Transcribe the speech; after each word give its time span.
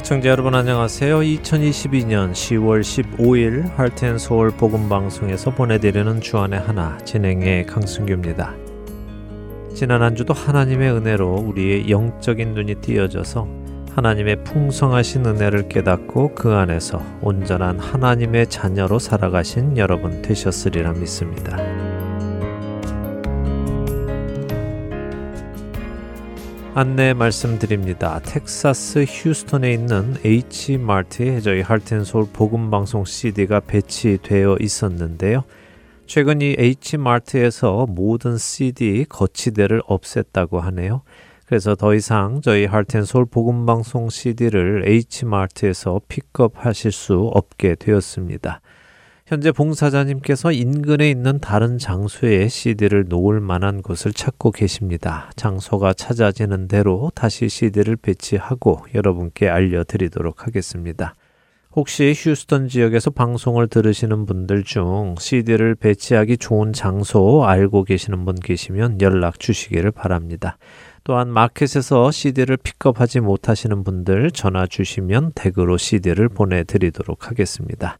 애청자 0.00 0.30
여러분 0.30 0.54
안녕하세요. 0.54 1.18
2022년 1.18 2.32
10월 2.32 2.80
15일 2.80 3.70
할텐 3.76 4.16
서울 4.16 4.50
복음 4.50 4.88
방송에서 4.88 5.50
보내드리는 5.50 6.22
주안의 6.22 6.58
하나 6.58 6.96
진행의 7.04 7.66
강승규입니다. 7.66 8.54
지난 9.74 10.00
한 10.00 10.16
주도 10.16 10.32
하나님의 10.32 10.90
은혜로 10.92 11.44
우리의 11.46 11.90
영적인 11.90 12.54
눈이 12.54 12.76
띄어져서 12.76 13.46
하나님의 13.94 14.42
풍성하신 14.44 15.26
은혜를 15.26 15.68
깨닫고 15.68 16.34
그 16.34 16.54
안에서 16.54 17.02
온전한 17.20 17.78
하나님의 17.78 18.46
자녀로 18.46 18.98
살아가신 18.98 19.76
여러분 19.76 20.22
되셨으리라 20.22 20.94
믿습니다. 20.94 21.58
안내 26.72 27.14
말씀드립니다. 27.14 28.20
텍사스 28.20 29.04
휴스턴에 29.08 29.72
있는 29.72 30.14
H 30.24 30.78
마트에 30.78 31.40
저희 31.40 31.62
할텐솔 31.62 32.28
복음 32.32 32.70
방송 32.70 33.04
CD가 33.04 33.58
배치되어 33.58 34.56
있었는데요. 34.60 35.42
최근 36.06 36.40
이 36.40 36.54
H 36.56 36.96
마트에서 36.96 37.86
모든 37.88 38.38
CD 38.38 39.04
거치대를 39.08 39.82
없앴다고 39.82 40.60
하네요. 40.60 41.02
그래서 41.44 41.74
더 41.74 41.92
이상 41.92 42.40
저희 42.40 42.66
할텐솔 42.66 43.26
복음 43.26 43.66
방송 43.66 44.08
CD를 44.08 44.84
H 44.86 45.24
마트에서 45.24 46.00
픽업하실 46.06 46.92
수 46.92 47.32
없게 47.34 47.74
되었습니다. 47.74 48.60
현재 49.30 49.52
봉사자님께서 49.52 50.50
인근에 50.50 51.08
있는 51.08 51.38
다른 51.38 51.78
장소에 51.78 52.48
CD를 52.48 53.04
놓을 53.08 53.38
만한 53.38 53.80
곳을 53.80 54.12
찾고 54.12 54.50
계십니다. 54.50 55.30
장소가 55.36 55.92
찾아지는 55.92 56.66
대로 56.66 57.12
다시 57.14 57.48
CD를 57.48 57.94
배치하고 57.94 58.86
여러분께 58.92 59.48
알려드리도록 59.48 60.48
하겠습니다. 60.48 61.14
혹시 61.76 62.12
휴스턴 62.12 62.66
지역에서 62.66 63.10
방송을 63.10 63.68
들으시는 63.68 64.26
분들 64.26 64.64
중 64.64 65.14
CD를 65.16 65.76
배치하기 65.76 66.38
좋은 66.38 66.72
장소 66.72 67.44
알고 67.44 67.84
계시는 67.84 68.24
분 68.24 68.34
계시면 68.34 69.00
연락 69.00 69.38
주시기를 69.38 69.92
바랍니다. 69.92 70.58
또한 71.04 71.28
마켓에서 71.28 72.10
CD를 72.10 72.56
픽업하지 72.56 73.20
못하시는 73.20 73.84
분들 73.84 74.32
전화 74.32 74.66
주시면 74.66 75.34
댁으로 75.36 75.76
CD를 75.76 76.28
보내드리도록 76.28 77.28
하겠습니다. 77.28 77.98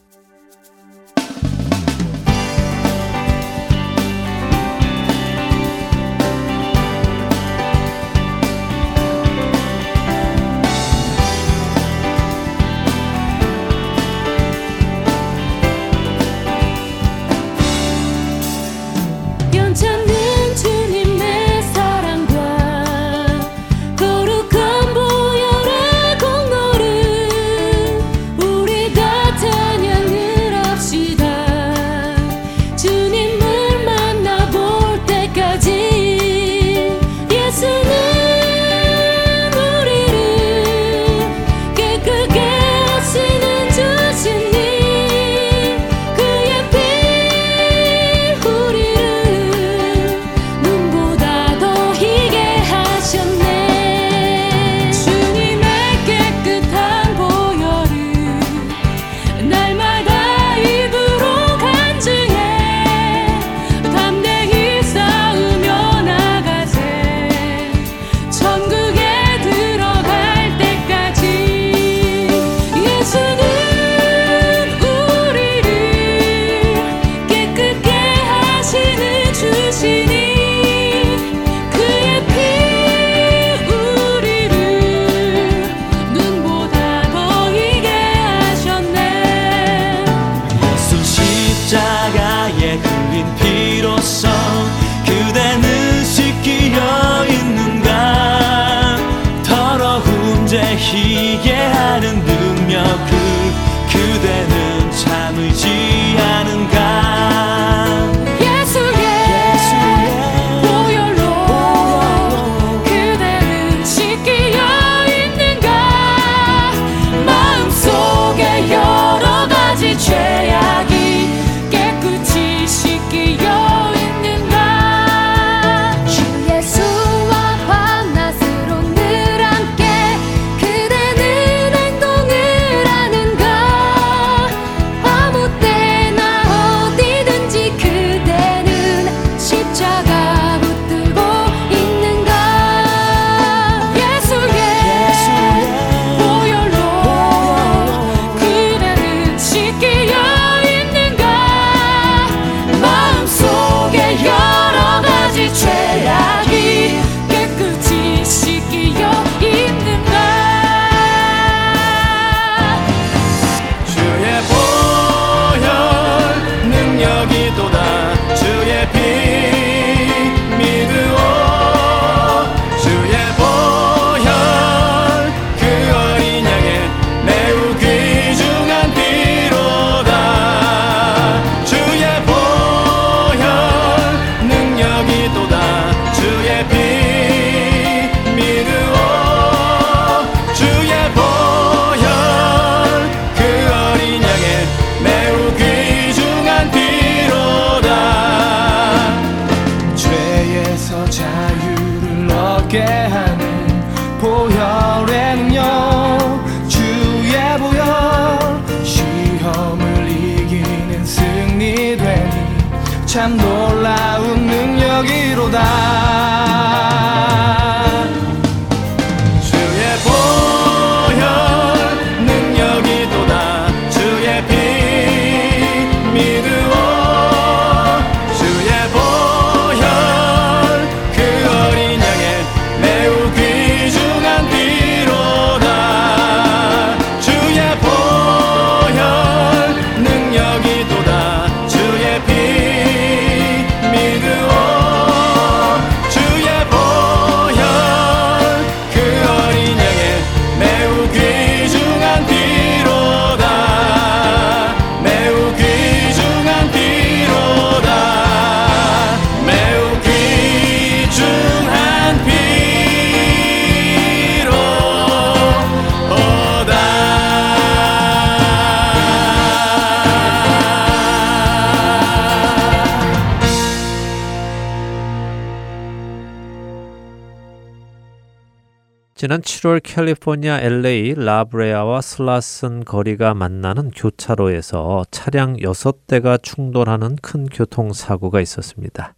지난 279.21 279.43
7월 279.43 279.83
캘리포니아 279.83 280.61
LA 280.63 281.13
라브레아와 281.15 282.01
슬라슨 282.01 282.87
거리가 282.87 283.35
만나는 283.35 283.91
교차로에서 283.91 285.05
차량 285.11 285.57
6대가 285.57 286.43
충돌하는 286.43 287.17
큰 287.21 287.45
교통사고가 287.45 288.41
있었습니다. 288.41 289.13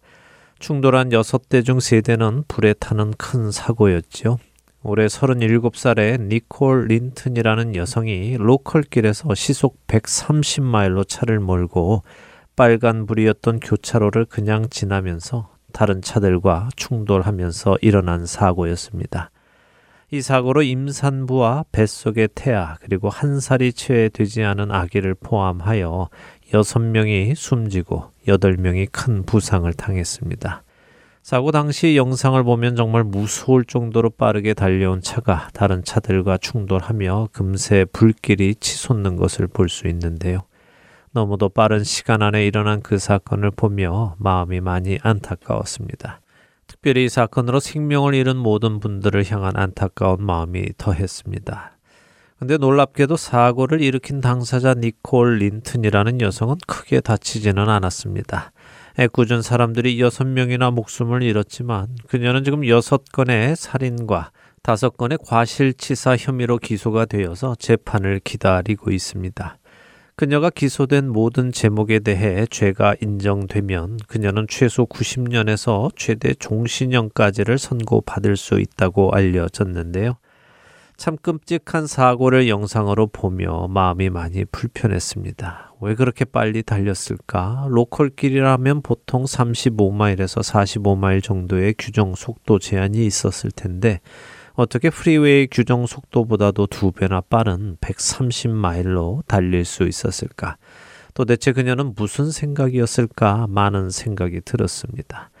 충돌한 0.59 1.11
6대 1.11 1.63
중 1.63 1.77
3대는 1.77 2.49
불에 2.49 2.73
타는 2.73 3.13
큰 3.17 3.49
사고였죠. 3.49 4.39
올해 4.81 5.05
37살의 5.05 6.23
니콜 6.23 6.87
린튼이라는 6.87 7.77
여성이 7.77 8.35
로컬길에서 8.37 9.33
시속 9.35 9.87
130마일로 9.87 11.07
차를 11.07 11.39
몰고 11.39 12.03
빨간 12.57 13.05
불이었던 13.05 13.61
교차로를 13.61 14.25
그냥 14.25 14.67
지나면서 14.69 15.47
다른 15.71 16.01
차들과 16.01 16.71
충돌하면서 16.75 17.77
일어난 17.81 18.25
사고였습니다. 18.25 19.31
이 20.13 20.21
사고로 20.21 20.61
임산부와 20.61 21.65
뱃속의 21.71 22.29
태아 22.35 22.75
그리고 22.81 23.09
한 23.09 23.39
살이 23.39 23.73
채 23.73 24.11
되지 24.13 24.43
않은 24.43 24.69
아기를 24.69 25.15
포함하여 25.15 26.09
여섯 26.53 26.77
명이 26.77 27.33
숨지고 27.33 28.11
여덟 28.27 28.55
명이 28.55 28.85
큰 28.91 29.23
부상을 29.23 29.73
당했습니다. 29.73 30.61
사고 31.23 31.51
당시 31.51 31.97
영상을 31.97 32.43
보면 32.43 32.75
정말 32.75 33.03
무서울 33.03 33.65
정도로 33.65 34.11
빠르게 34.11 34.53
달려온 34.53 35.01
차가 35.01 35.47
다른 35.51 35.83
차들과 35.83 36.37
충돌하며 36.37 37.29
금세 37.31 37.83
불길이 37.91 38.53
치솟는 38.53 39.15
것을 39.15 39.47
볼 39.47 39.67
수 39.67 39.87
있는데요. 39.87 40.41
너무도 41.13 41.49
빠른 41.49 41.83
시간 41.83 42.21
안에 42.21 42.45
일어난 42.45 42.83
그 42.83 42.99
사건을 42.99 43.49
보며 43.49 44.13
마음이 44.19 44.61
많이 44.61 44.99
안타까웠습니다. 45.01 46.19
특별히 46.83 47.05
이 47.05 47.09
사건으로 47.09 47.61
생명을 47.61 48.13
잃은 48.13 48.35
모든 48.35 48.81
분들을 48.81 49.31
향한 49.31 49.53
안타까운 49.55 50.21
마음이 50.21 50.65
더했습니다. 50.77 51.77
근데 52.37 52.57
놀랍게도 52.57 53.15
사고를 53.15 53.79
일으킨 53.79 54.19
당사자 54.19 54.73
니콜 54.73 55.37
린튼이라는 55.37 56.19
여성은 56.19 56.57
크게 56.67 56.99
다치지는 56.99 57.69
않았습니다. 57.69 58.51
애꿎은 58.99 59.41
사람들이 59.41 60.01
여섯 60.01 60.25
명이나 60.27 60.71
목숨을 60.71 61.23
잃었지만 61.23 61.87
그녀는 62.09 62.43
지금 62.43 62.67
여섯 62.67 63.05
건의 63.13 63.55
살인과 63.55 64.31
다섯 64.61 64.97
건의 64.97 65.17
과실치사 65.25 66.17
혐의로 66.17 66.57
기소가 66.57 67.05
되어서 67.05 67.55
재판을 67.57 68.19
기다리고 68.21 68.91
있습니다. 68.91 69.57
그녀가 70.15 70.51
기소된 70.51 71.09
모든 71.09 71.51
제목에 71.51 71.99
대해 71.99 72.45
죄가 72.45 72.95
인정되면 73.01 73.97
그녀는 74.07 74.45
최소 74.47 74.85
90년에서 74.85 75.91
최대 75.95 76.35
종신형까지를 76.35 77.57
선고받을 77.57 78.37
수 78.37 78.59
있다고 78.59 79.11
알려졌는데요. 79.11 80.17
참 80.95 81.17
끔찍한 81.17 81.87
사고를 81.87 82.47
영상으로 82.47 83.07
보며 83.07 83.67
마음이 83.67 84.11
많이 84.11 84.45
불편했습니다. 84.45 85.73
왜 85.81 85.95
그렇게 85.95 86.23
빨리 86.23 86.61
달렸을까? 86.61 87.65
local길이라면 87.69 88.83
보통 88.83 89.23
35마일에서 89.23 90.43
45마일 90.43 91.23
정도의 91.23 91.73
규정 91.79 92.13
속도 92.13 92.59
제한이 92.59 93.03
있었을 93.05 93.49
텐데 93.49 93.99
어떻게 94.55 94.91
freeway 94.91 95.47
규정 95.49 95.87
속도보다도 95.87 96.67
두 96.67 96.91
배나 96.91 97.21
빠른 97.21 97.75
130마일로 97.81 99.25
달릴 99.25 99.65
수 99.65 99.83
있었을까? 99.87 100.57
도대체 101.15 101.53
그녀는 101.53 101.93
무슨 101.95 102.29
생각이었을까? 102.29 103.47
많은 103.49 103.89
생각이 103.89 104.41
들었습니다. 104.41 105.31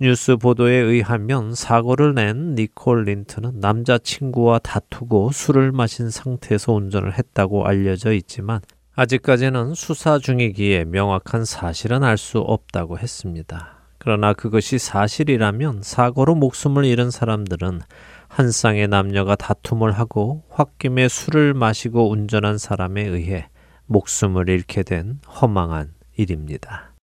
뉴스 0.00 0.36
보도에 0.36 0.74
의하면 0.74 1.54
사고를 1.54 2.14
낸 2.14 2.54
니콜 2.54 3.04
린트는 3.04 3.60
남자친구와 3.60 4.60
다투고 4.60 5.30
술을 5.32 5.72
마신 5.72 6.08
상태에서 6.08 6.72
운전을 6.72 7.18
했다고 7.18 7.66
알려져 7.66 8.12
있지만 8.14 8.60
아직까지는 8.96 9.74
수사 9.74 10.18
중이기에 10.18 10.84
명확한 10.86 11.44
사실은 11.44 12.02
알 12.02 12.16
수 12.16 12.38
없다고 12.38 12.98
했습니다. 12.98 13.74
그러나 13.98 14.32
그것이 14.32 14.78
사실이라면 14.78 15.80
사고로 15.82 16.34
목숨을 16.34 16.84
잃은 16.84 17.10
사람들은 17.10 17.80
한 18.34 18.50
쌍의 18.50 18.88
남녀가 18.88 19.36
다툼을 19.36 19.92
하고 19.92 20.42
홧김에 20.50 21.06
술을 21.06 21.54
마시고 21.54 22.10
운전한 22.10 22.58
사람에 22.58 23.04
의해 23.04 23.48
목숨을 23.86 24.48
잃게 24.48 24.82
된 24.82 25.20
허망한 25.40 25.94
일입니다. 26.16 26.93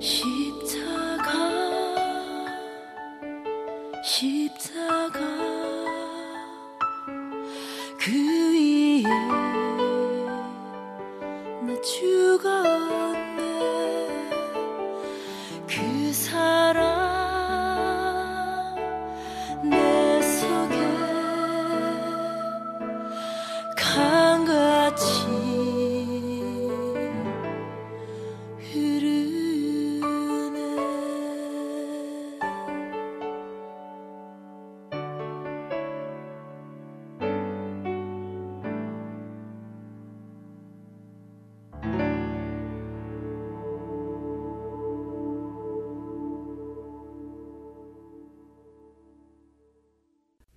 心。 0.00 0.39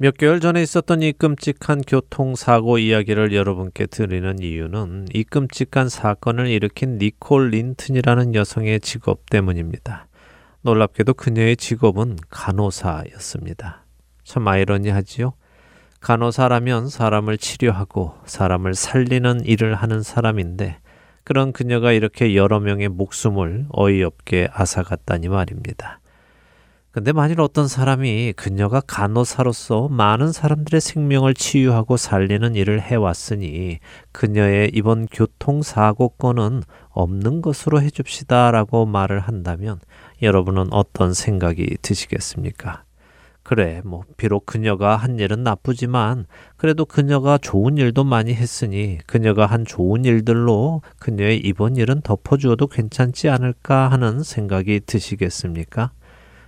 몇 0.04 0.18
개월 0.18 0.42
전에 0.42 0.62
있었던 0.62 1.02
이 1.02 1.14
끔찍한 1.14 1.84
교통사고 1.88 2.78
이야기를 2.78 3.34
여러분께 3.34 3.86
드리는 3.86 4.38
이유는 4.38 5.06
이 5.14 5.24
끔찍한 5.24 5.88
사건을 5.88 6.48
일으킨 6.48 6.98
니콜 6.98 7.52
린튼이라는 7.52 8.36
여성의 8.36 8.82
직업 8.82 9.30
때문입니다. 9.30 10.08
놀랍게도 10.64 11.14
그녀의 11.14 11.56
직업은 11.56 12.18
간호사였습니다. 12.30 13.86
참 14.26 14.46
아이러니하지요? 14.46 15.36
간호사라면 16.02 16.90
사람을 16.90 17.38
치료하고 17.38 18.16
사람을 18.26 18.74
살리는 18.74 19.46
일을 19.46 19.74
하는 19.74 20.04
사람인데 20.04 20.80
그런 21.24 21.54
그녀가 21.54 21.94
이렇게 21.94 22.36
여러 22.36 22.60
명의 22.60 22.90
목숨을 22.90 23.68
어이없게 23.70 24.50
앗아갔다니 24.52 25.30
말입니다. 25.30 26.02
근데 26.94 27.12
만일 27.12 27.42
어떤 27.42 27.68
사람이 27.68 28.34
그녀가 28.36 28.80
간호사로서 28.80 29.88
많은 29.88 30.32
사람들의 30.32 30.80
생명을 30.80 31.34
치유하고 31.34 31.98
살리는 31.98 32.54
일을 32.54 32.82
해왔으니 32.82 33.80
그녀의 34.12 34.70
이번 34.76 35.08
교통사고 35.08 36.10
건은 36.10 36.62
없는 36.90 37.42
것으로 37.42 37.82
해줍시다 37.82 38.52
라고 38.52 38.86
말을 38.86 39.22
한다면 39.22 39.80
여러분은 40.22 40.72
어떤 40.72 41.16
생각이 41.16 41.78
드시겠습니까? 41.82 42.84
그래, 43.42 43.82
뭐, 43.84 44.04
비록 44.16 44.46
그녀가 44.46 44.96
한 44.96 45.20
일은 45.20 45.44
나쁘지만, 45.44 46.28
그래도 46.56 46.86
그녀가 46.86 47.38
좋은 47.38 47.78
일도 47.78 48.06
많이 48.06 48.34
했으니, 48.34 49.00
그녀가 49.06 49.48
한 49.48 49.66
좋은 49.66 50.06
일들로 50.06 50.82
그녀의 51.00 51.40
이번 51.40 51.76
일은 51.76 52.02
덮어주어도 52.02 52.68
괜찮지 52.68 53.28
않을까 53.28 53.90
하는 53.90 54.24
생각이 54.24 54.82
드시겠습니까? 54.86 55.92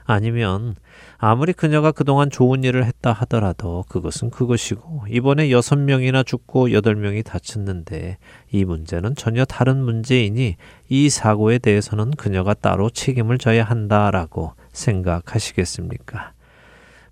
아니면 0.05 0.75
아무리 1.17 1.51
그녀가 1.51 1.91
그동안 1.91 2.29
좋은 2.29 2.63
일을 2.63 2.85
했다 2.85 3.11
하더라도 3.11 3.83
그것은 3.89 4.29
그것이고 4.29 5.05
이번에 5.09 5.49
여섯 5.49 5.77
명이나 5.77 6.21
죽고 6.23 6.71
여덟 6.71 6.95
명이 6.95 7.23
다쳤는데 7.23 8.17
이 8.51 8.65
문제는 8.65 9.15
전혀 9.15 9.45
다른 9.45 9.83
문제이니 9.83 10.57
이 10.89 11.09
사고에 11.09 11.57
대해서는 11.57 12.11
그녀가 12.11 12.53
따로 12.53 12.89
책임을 12.89 13.39
져야 13.39 13.63
한다라고 13.63 14.53
생각하시겠습니까? 14.73 16.33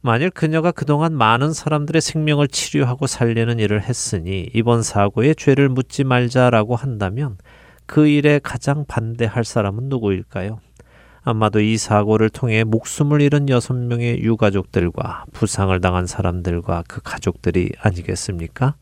만일 0.02 0.30
그녀가 0.30 0.72
그동안 0.72 1.14
많은 1.14 1.54
사람들의 1.54 2.02
생명을 2.02 2.50
치료하고 2.50 3.08
살리는 3.08 3.58
일을 3.58 3.82
했으니 3.82 4.50
이번 4.54 4.84
사고에 4.84 5.34
죄를 5.34 5.70
묻지 5.70 6.04
말자라고 6.04 6.76
한다면 6.76 7.38
그 7.86 8.08
일에 8.08 8.40
가장 8.44 8.86
반대할 8.86 9.46
사람은 9.46 9.88
누구일까요? 9.90 10.60
아마도 11.26 11.62
이 11.62 11.78
사고를 11.78 12.30
통해 12.30 12.64
목숨을 12.66 13.22
잃은 13.22 13.48
여섯 13.50 13.74
명의 13.74 14.22
유가족들과 14.22 15.26
부상을 15.32 15.80
당한 15.80 16.06
사람들과 16.06 16.84
그 16.88 17.02
가족들이 17.02 17.72
아니겠습니까? 17.80 18.76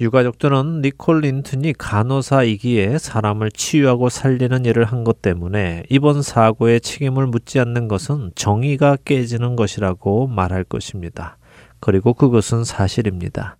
유가족들은 0.00 0.80
니콜 0.80 1.20
린튼이 1.20 1.74
간호사이기에 1.74 2.98
사람을 2.98 3.50
치유하고 3.52 4.08
살리는 4.08 4.64
일을 4.64 4.84
한 4.84 5.04
것 5.04 5.22
때문에 5.22 5.84
이번 5.90 6.22
사고의 6.22 6.80
책임을 6.80 7.26
묻지 7.26 7.60
않는 7.60 7.86
것은 7.86 8.32
정의가 8.34 8.96
깨지는 9.04 9.56
것이라고 9.56 10.26
말할 10.26 10.64
것입니다. 10.64 11.36
그리고 11.80 12.14
그것은 12.14 12.64
사실입니다. 12.64 13.56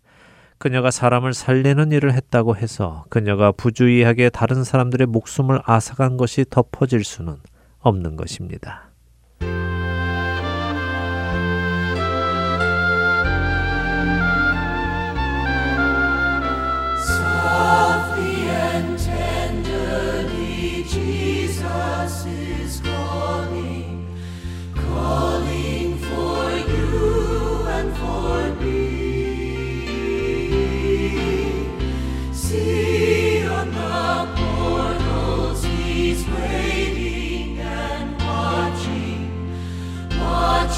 그녀가 0.58 0.90
사람을 0.90 1.32
살리는 1.32 1.92
일을 1.92 2.12
했다고 2.14 2.56
해서 2.56 3.04
그녀가 3.08 3.52
부주의하게 3.52 4.30
다른 4.30 4.64
사람들의 4.64 5.06
목숨을 5.06 5.60
앗아간 5.64 6.16
것이 6.16 6.44
덮어질 6.48 7.04
수는 7.04 7.36
없는 7.80 8.16
것입니다. 8.16 8.90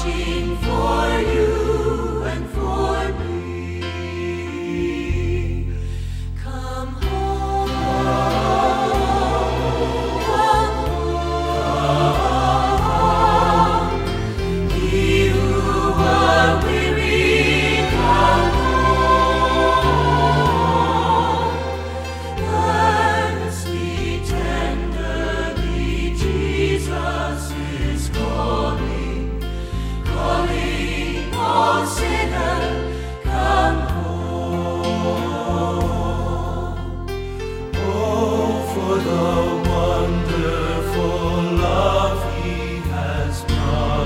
for 0.03 1.21
you. 1.31 1.52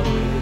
Thank 0.08 0.32
you. 0.34 0.37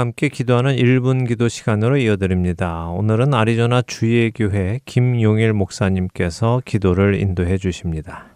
함께 0.00 0.28
기도하는 0.28 0.76
1분 0.76 1.28
기도 1.28 1.48
시간으로 1.48 1.98
이어드립니다. 1.98 2.88
오늘은 2.88 3.34
아리조나 3.34 3.82
주의 3.82 4.30
교회 4.32 4.80
김용일 4.86 5.52
목사님께서 5.52 6.62
기도를 6.64 7.20
인도해 7.20 7.58
주십니다. 7.58 8.34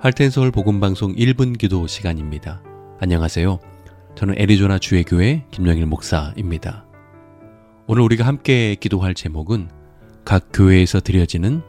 할텐서울 0.00 0.50
복음방송 0.50 1.14
1분 1.14 1.58
기도 1.58 1.86
시간입니다. 1.86 2.62
안녕하세요. 2.98 3.58
저는 4.14 4.34
애리조나 4.38 4.78
주의 4.78 5.04
교회 5.04 5.44
김영일 5.50 5.86
목사입니다. 5.86 6.86
오늘 7.86 8.02
우리가 8.02 8.26
함께 8.26 8.76
기도할 8.76 9.14
제목은 9.14 9.68
각 10.24 10.48
교회에서 10.52 11.00
드려지는 11.00 11.62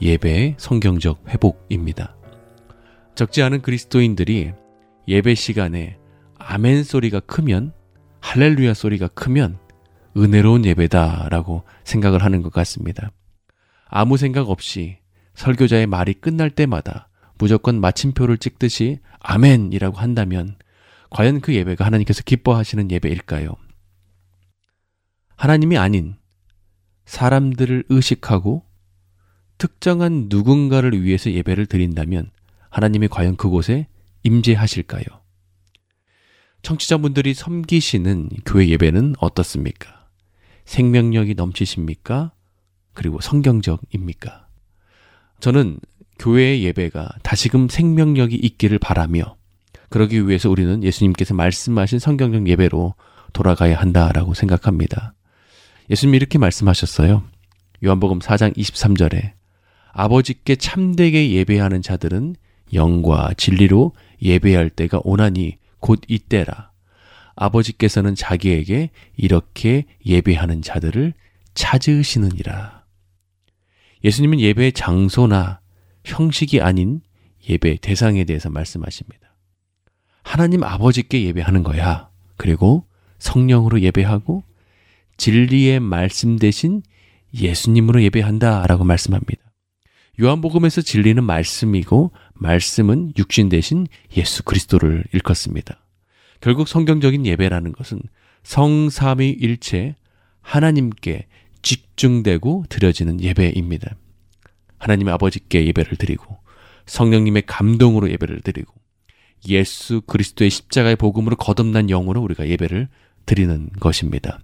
예배의 0.00 0.54
성경적 0.58 1.24
회복입니다. 1.28 2.19
적지 3.14 3.42
않은 3.42 3.62
그리스도인들이 3.62 4.52
예배 5.08 5.34
시간에 5.34 5.98
아멘 6.38 6.84
소리가 6.84 7.20
크면 7.20 7.72
할렐루야 8.20 8.74
소리가 8.74 9.08
크면 9.08 9.58
은혜로운 10.16 10.64
예배다라고 10.64 11.64
생각을 11.84 12.24
하는 12.24 12.42
것 12.42 12.52
같습니다. 12.52 13.10
아무 13.86 14.16
생각 14.16 14.48
없이 14.50 14.98
설교자의 15.34 15.86
말이 15.86 16.14
끝날 16.14 16.50
때마다 16.50 17.08
무조건 17.38 17.80
마침표를 17.80 18.38
찍듯이 18.38 19.00
아멘이라고 19.20 19.96
한다면 19.96 20.56
과연 21.10 21.40
그 21.40 21.54
예배가 21.54 21.84
하나님께서 21.84 22.22
기뻐하시는 22.22 22.90
예배일까요? 22.90 23.54
하나님이 25.36 25.78
아닌 25.78 26.16
사람들을 27.06 27.84
의식하고 27.88 28.64
특정한 29.58 30.26
누군가를 30.28 31.02
위해서 31.02 31.30
예배를 31.30 31.66
드린다면 31.66 32.30
하나님이 32.70 33.08
과연 33.08 33.36
그곳에 33.36 33.86
임재하실까요? 34.22 35.04
청취자분들이 36.62 37.34
섬기시는 37.34 38.28
교회 38.46 38.68
예배는 38.68 39.14
어떻습니까? 39.18 40.06
생명력이 40.64 41.34
넘치십니까? 41.34 42.32
그리고 42.92 43.20
성경적입니까? 43.20 44.46
저는 45.40 45.78
교회의 46.18 46.62
예배가 46.64 47.08
다시금 47.22 47.68
생명력이 47.68 48.36
있기를 48.36 48.78
바라며 48.78 49.36
그러기 49.88 50.28
위해서 50.28 50.50
우리는 50.50 50.84
예수님께서 50.84 51.34
말씀하신 51.34 51.98
성경적 51.98 52.46
예배로 52.46 52.94
돌아가야 53.32 53.78
한다라고 53.78 54.34
생각합니다. 54.34 55.14
예수님이 55.88 56.16
이렇게 56.16 56.38
말씀하셨어요. 56.38 57.24
요한복음 57.84 58.18
4장 58.20 58.56
23절에 58.56 59.32
아버지께 59.92 60.56
참되게 60.56 61.32
예배하는 61.32 61.82
자들은 61.82 62.36
영과 62.74 63.32
진리로 63.36 63.92
예배할 64.22 64.70
때가 64.70 65.00
오나니 65.04 65.58
곧 65.78 66.00
이때라. 66.08 66.70
아버지께서는 67.34 68.14
자기에게 68.14 68.90
이렇게 69.16 69.86
예배하는 70.04 70.62
자들을 70.62 71.14
찾으시느니라. 71.54 72.84
예수님은 74.04 74.40
예배의 74.40 74.72
장소나 74.72 75.60
형식이 76.04 76.60
아닌 76.60 77.00
예배 77.48 77.78
대상에 77.80 78.24
대해서 78.24 78.50
말씀하십니다. 78.50 79.34
하나님 80.22 80.62
아버지께 80.62 81.24
예배하는 81.24 81.62
거야. 81.62 82.10
그리고 82.36 82.84
성령으로 83.18 83.80
예배하고 83.80 84.44
진리의 85.16 85.80
말씀 85.80 86.36
대신 86.36 86.82
예수님으로 87.34 88.02
예배한다 88.02 88.66
라고 88.66 88.84
말씀합니다. 88.84 89.42
요한복음에서 90.20 90.82
진리는 90.82 91.22
말씀이고 91.24 92.12
말씀은 92.40 93.12
육신 93.18 93.48
대신 93.50 93.86
예수 94.16 94.42
그리스도를 94.42 95.04
일컫습니다. 95.12 95.78
결국 96.40 96.68
성경적인 96.68 97.26
예배라는 97.26 97.72
것은 97.72 98.00
성삼위일체 98.42 99.94
하나님께 100.40 101.26
집중되고 101.62 102.64
드려지는 102.68 103.20
예배입니다. 103.20 103.94
하나님 104.78 105.08
아버지께 105.08 105.66
예배를 105.66 105.96
드리고 105.98 106.38
성령님의 106.86 107.42
감동으로 107.46 108.10
예배를 108.10 108.40
드리고 108.40 108.72
예수 109.48 110.00
그리스도의 110.00 110.50
십자가의 110.50 110.96
복음으로 110.96 111.36
거듭난 111.36 111.88
영으로 111.88 112.22
우리가 112.22 112.48
예배를 112.48 112.88
드리는 113.26 113.68
것입니다. 113.78 114.38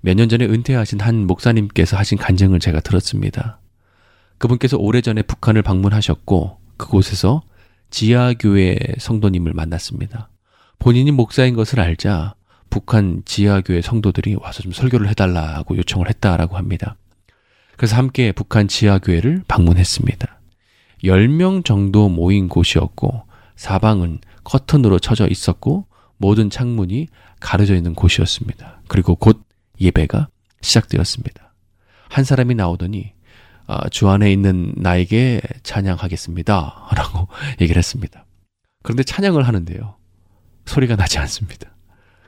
몇 0.00 0.14
년 0.16 0.28
전에 0.28 0.46
은퇴하신 0.46 1.00
한 1.00 1.26
목사님께서 1.26 1.96
하신 1.96 2.16
간증을 2.16 2.60
제가 2.60 2.80
들었습니다. 2.80 3.60
그분께서 4.38 4.76
오래전에 4.76 5.22
북한을 5.22 5.62
방문하셨고 5.62 6.58
그곳에서 6.76 7.42
지하교회 7.90 8.76
성도님을 8.98 9.52
만났습니다. 9.54 10.28
본인이 10.78 11.10
목사인 11.10 11.54
것을 11.54 11.80
알자 11.80 12.34
북한 12.68 13.22
지하교회 13.24 13.80
성도들이 13.80 14.34
와서 14.34 14.62
좀 14.62 14.72
설교를 14.72 15.08
해달라고 15.08 15.76
요청을 15.78 16.08
했다라고 16.08 16.56
합니다. 16.56 16.96
그래서 17.76 17.96
함께 17.96 18.32
북한 18.32 18.68
지하교회를 18.68 19.44
방문했습니다. 19.48 20.40
10명 21.04 21.64
정도 21.64 22.08
모인 22.08 22.48
곳이었고 22.48 23.24
사방은 23.56 24.20
커튼으로 24.44 24.98
쳐져 24.98 25.26
있었고 25.28 25.86
모든 26.18 26.50
창문이 26.50 27.08
가려져 27.40 27.74
있는 27.74 27.94
곳이었습니다. 27.94 28.80
그리고 28.88 29.14
곧 29.14 29.42
예배가 29.80 30.28
시작되었습니다. 30.62 31.54
한 32.08 32.24
사람이 32.24 32.54
나오더니 32.54 33.12
아, 33.12 33.15
주 33.90 34.08
안에 34.08 34.32
있는 34.32 34.72
나에게 34.76 35.40
찬양하겠습니다. 35.62 36.88
라고 36.96 37.28
얘기를 37.60 37.78
했습니다. 37.78 38.24
그런데 38.82 39.02
찬양을 39.02 39.46
하는데요. 39.46 39.96
소리가 40.66 40.96
나지 40.96 41.18
않습니다. 41.18 41.70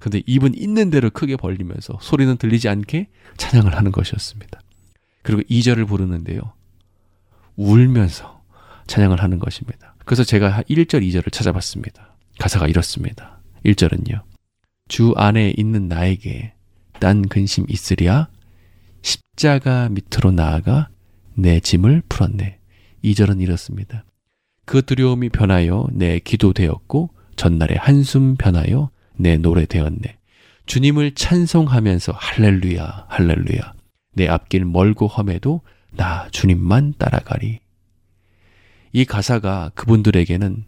그런데 0.00 0.22
입은 0.26 0.54
있는 0.56 0.90
대로 0.90 1.10
크게 1.10 1.36
벌리면서 1.36 1.98
소리는 2.00 2.36
들리지 2.36 2.68
않게 2.68 3.08
찬양을 3.36 3.76
하는 3.76 3.92
것이었습니다. 3.92 4.60
그리고 5.22 5.42
2절을 5.42 5.86
부르는데요. 5.86 6.40
울면서 7.56 8.42
찬양을 8.86 9.22
하는 9.22 9.38
것입니다. 9.38 9.94
그래서 10.04 10.24
제가 10.24 10.62
1절, 10.62 11.02
2절을 11.02 11.32
찾아봤습니다. 11.32 12.16
가사가 12.38 12.68
이렇습니다. 12.68 13.40
1절은요. 13.66 14.22
주 14.88 15.12
안에 15.16 15.52
있는 15.56 15.88
나에게 15.88 16.54
딴 16.98 17.22
근심 17.28 17.66
있으랴 17.68 18.28
십자가 19.02 19.88
밑으로 19.90 20.30
나아가 20.30 20.88
내 21.38 21.60
짐을 21.60 22.02
풀었네. 22.08 22.58
2절은 23.04 23.40
이렇습니다. 23.40 24.04
그 24.64 24.84
두려움이 24.84 25.28
변하여 25.28 25.86
내 25.92 26.18
기도 26.18 26.52
되었고 26.52 27.10
전날의 27.36 27.76
한숨 27.78 28.34
변하여 28.34 28.90
내 29.16 29.36
노래 29.36 29.64
되었네. 29.64 30.18
주님을 30.66 31.14
찬송하면서 31.14 32.12
할렐루야 32.12 33.06
할렐루야 33.08 33.72
내 34.14 34.26
앞길 34.26 34.64
멀고 34.64 35.06
험해도 35.06 35.62
나 35.92 36.28
주님만 36.32 36.94
따라가리. 36.98 37.60
이 38.92 39.04
가사가 39.04 39.70
그분들에게는 39.76 40.64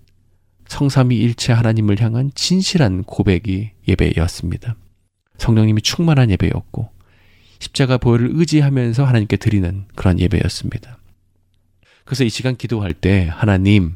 성삼위일체 0.69 1.53
하나님을 1.53 2.01
향한 2.01 2.31
진실한 2.37 3.03
고백이 3.03 3.73
예배였습니다. 3.89 4.77
성령님이 5.37 5.83
충만한 5.83 6.31
예배였고 6.31 7.00
십자가 7.61 7.99
보혈을 7.99 8.31
의지하면서 8.33 9.05
하나님께 9.05 9.37
드리는 9.37 9.85
그런 9.95 10.19
예배였습니다. 10.19 10.99
그래서 12.05 12.25
이 12.25 12.29
시간 12.29 12.57
기도할 12.57 12.93
때 12.93 13.29
하나님 13.31 13.95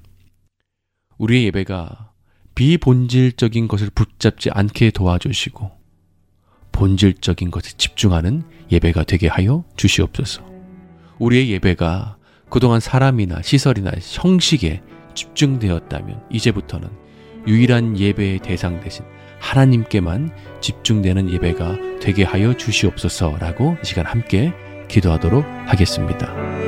우리의 1.19 1.47
예배가 1.47 2.13
비본질적인 2.55 3.67
것을 3.67 3.91
붙잡지 3.93 4.51
않게 4.51 4.91
도와주시고 4.93 5.73
본질적인 6.71 7.51
것에 7.51 7.73
집중하는 7.77 8.45
예배가 8.71 9.05
되게 9.05 9.29
하여 9.29 9.65
주시옵소서. 9.77 10.45
우리의 11.19 11.51
예배가 11.51 12.17
그동안 12.51 12.81
사람이나 12.81 13.43
시설이나 13.43 13.93
형식에 14.01 14.83
집중되었다면 15.15 16.25
이제부터는 16.31 16.89
유일한 17.47 17.99
예배의 17.99 18.41
대상 18.41 18.81
대신 18.81 19.05
하나님께만 19.45 20.31
집중되는 20.61 21.31
예배가 21.31 22.01
되게 22.01 22.25
하여 22.25 22.57
주시옵소서라고 22.57 23.77
이 23.83 23.87
시간 23.87 24.07
함께 24.07 24.53
기도하도록 24.89 25.45
하겠습니다. 25.67 26.64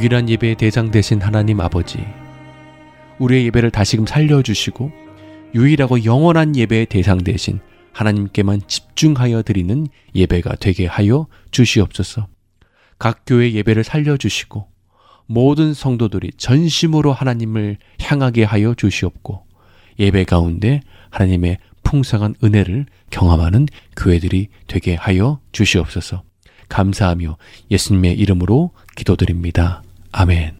유일한 0.00 0.30
예배의 0.30 0.54
대장 0.54 0.90
되신 0.90 1.20
하나님 1.20 1.60
아버지, 1.60 1.98
우리의 3.18 3.44
예배를 3.46 3.70
다시금 3.70 4.06
살려주시고 4.06 4.90
유일하고 5.54 6.06
영원한 6.06 6.56
예배의 6.56 6.86
대상 6.86 7.18
되신 7.18 7.60
하나님께만 7.92 8.62
집중하여 8.66 9.42
드리는 9.42 9.86
예배가 10.14 10.56
되게 10.56 10.86
하여 10.86 11.26
주시옵소서. 11.50 12.28
각 12.98 13.24
교회 13.26 13.52
예배를 13.52 13.84
살려주시고 13.84 14.68
모든 15.26 15.74
성도들이 15.74 16.30
전심으로 16.38 17.12
하나님을 17.12 17.76
향하게 18.00 18.44
하여 18.44 18.72
주시옵고 18.72 19.44
예배 19.98 20.24
가운데 20.24 20.80
하나님의 21.10 21.58
풍성한 21.82 22.36
은혜를 22.42 22.86
경험하는 23.10 23.66
교회들이 23.98 24.48
되게 24.66 24.94
하여 24.94 25.40
주시옵소서. 25.52 26.22
감사하며 26.70 27.36
예수님의 27.70 28.18
이름으로 28.18 28.70
기도드립니다. 28.96 29.82
아멘. 30.12 30.59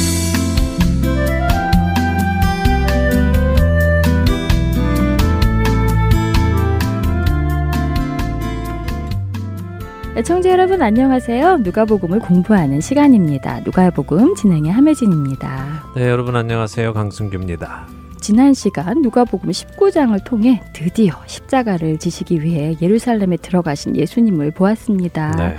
청자 10.19 10.51
여러분 10.51 10.81
안녕하세요. 10.81 11.59
누가복음을 11.59 12.19
공부하는 12.19 12.81
시간입니다. 12.81 13.61
누가복음 13.61 14.35
진행의 14.35 14.69
함혜진입니다. 14.69 15.85
네, 15.95 16.09
여러분 16.09 16.35
안녕하세요. 16.35 16.93
강승규입니다. 16.93 17.87
지난 18.19 18.53
시간 18.53 19.01
누가복음 19.01 19.49
19장을 19.49 20.21
통해 20.25 20.61
드디어 20.73 21.13
십자가를 21.25 21.97
지시기 21.97 22.43
위해 22.43 22.75
예루살렘에 22.81 23.37
들어가신 23.37 23.95
예수님을 23.95 24.51
보았습니다. 24.51 25.31
네. 25.37 25.55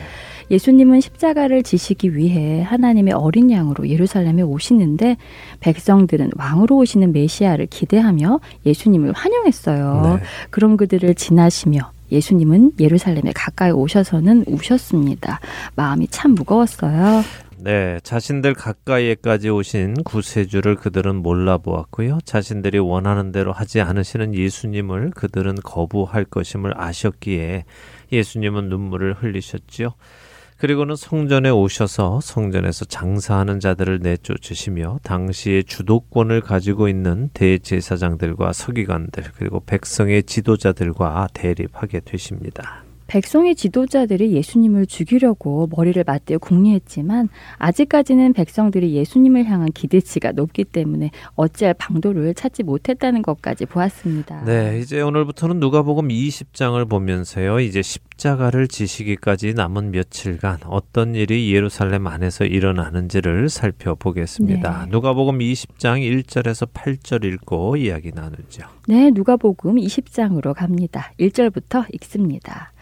예수님은 0.50 1.00
십자가를 1.00 1.62
지시기 1.62 2.14
위해 2.14 2.62
하나님의 2.62 3.14
어린 3.14 3.50
양으로 3.50 3.88
예루살렘에 3.88 4.42
오시는데 4.42 5.16
백성들은 5.60 6.32
왕으로 6.36 6.76
오시는 6.76 7.12
메시아를 7.12 7.66
기대하며 7.66 8.38
예수님을 8.66 9.12
환영했어요. 9.12 10.18
네. 10.20 10.26
그럼 10.50 10.76
그들을 10.76 11.14
지나시며 11.14 11.90
예수님은 12.12 12.72
예루살렘에 12.79 13.33
가까이 13.35 13.70
오셔서는 13.70 14.44
우셨습니다. 14.46 15.40
마음이 15.75 16.07
참 16.09 16.35
무거웠어요. 16.35 17.22
네, 17.59 18.01
자신들 18.03 18.55
가까이에까지 18.55 19.48
오신 19.48 20.03
구세주를 20.03 20.75
그들은 20.77 21.16
몰라보았고요. 21.16 22.18
자신들이 22.25 22.79
원하는 22.81 23.31
대로 23.31 23.53
하지 23.53 23.81
않으시는 23.81 24.35
예수님을 24.35 25.11
그들은 25.11 25.57
거부할 25.62 26.25
것임을 26.25 26.72
아셨기에 26.77 27.64
예수님은 28.11 28.68
눈물을 28.68 29.14
흘리셨지요. 29.14 29.94
그리고는 30.62 30.94
성전에 30.94 31.51
오셔서 31.51 32.20
성전에서 32.20 32.85
장사하는 32.85 33.59
자들을 33.59 33.98
내쫓으시며 33.98 35.01
당시의 35.03 35.64
주도권을 35.64 36.40
가지고 36.40 36.87
있는 36.87 37.31
대제사장들과 37.35 38.53
서기관들 38.53 39.25
그리고 39.35 39.59
백성의 39.66 40.22
지도자들과 40.22 41.27
대립하게 41.35 41.98
되십니다. 42.05 42.85
백성의 43.12 43.57
지도자들이 43.57 44.33
예수님을 44.33 44.87
죽이려고 44.87 45.68
머리를 45.70 46.03
맞대어 46.07 46.38
궁리했지만 46.38 47.29
아직까지는 47.59 48.33
백성들이 48.33 48.94
예수님을 48.94 49.44
향한 49.44 49.70
기대치가 49.70 50.33
높기 50.33 50.64
때문에 50.64 51.11
어찌할 51.35 51.75
방도를 51.75 52.33
찾지 52.33 52.62
못했다는 52.62 53.20
것까지 53.20 53.66
보았습니다. 53.66 54.44
네, 54.46 54.81
이제 54.81 55.03
오늘부터는 55.03 55.61
누가복음 55.61 56.09
20장을 56.09 56.88
보면서요. 56.88 57.61
이제 57.61 57.83
십자가를 57.83 58.66
지시기까지 58.66 59.53
남은 59.53 59.90
며칠간 59.90 60.61
어떤 60.64 61.14
일이 61.14 61.53
예루살렘 61.53 62.07
안에서 62.07 62.46
일어나는지를 62.46 63.51
살펴보겠습니다. 63.51 64.85
네. 64.87 64.90
누가복음 64.90 65.38
20장 65.40 66.01
1절에서 66.01 66.72
8절 66.72 67.25
읽고 67.25 67.77
이야기 67.77 68.11
나누죠. 68.14 68.62
네, 68.88 69.11
누가복음 69.11 69.77
20장으로 69.77 70.55
갑니다. 70.55 71.12
1절부터 71.20 71.92
읽습니다. 71.96 72.72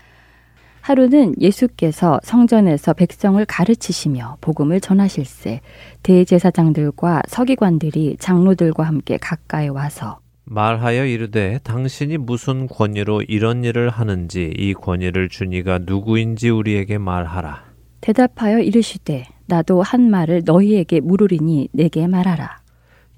하루는 0.90 1.36
예수께서 1.40 2.18
성전에서 2.24 2.94
백성을 2.94 3.44
가르치시며 3.44 4.38
복음을 4.40 4.80
전하실세 4.80 5.60
대제사장들과 6.02 7.22
서기관들이 7.28 8.16
장로들과 8.18 8.82
함께 8.82 9.16
가까이 9.16 9.68
와서 9.68 10.18
말하여 10.46 11.06
이르되 11.06 11.60
당신이 11.62 12.18
무슨 12.18 12.66
권위로 12.66 13.22
이런 13.22 13.62
일을 13.62 13.88
하는지 13.88 14.52
이 14.56 14.74
권위를 14.74 15.28
주니가 15.28 15.78
누구인지 15.78 16.50
우리에게 16.50 16.98
말하라. 16.98 17.62
대답하여 18.00 18.58
이르시되 18.58 19.26
나도 19.46 19.82
한 19.82 20.10
말을 20.10 20.42
너희에게 20.44 20.98
물으리니 20.98 21.68
내게 21.70 22.08
말하라. 22.08 22.58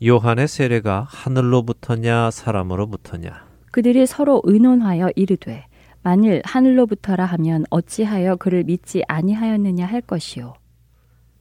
요한의 0.04 0.46
세례가 0.46 1.06
하늘로부터냐 1.08 2.32
사람으로부터냐. 2.32 3.46
그들이 3.70 4.04
서로 4.04 4.42
의논하여 4.44 5.10
이르되 5.16 5.64
만일 6.02 6.42
하늘로부터라 6.44 7.24
하면 7.24 7.64
어찌하여 7.70 8.36
그를 8.36 8.64
믿지 8.64 9.02
아니하였느냐 9.06 9.86
할 9.86 10.00
것이요 10.00 10.54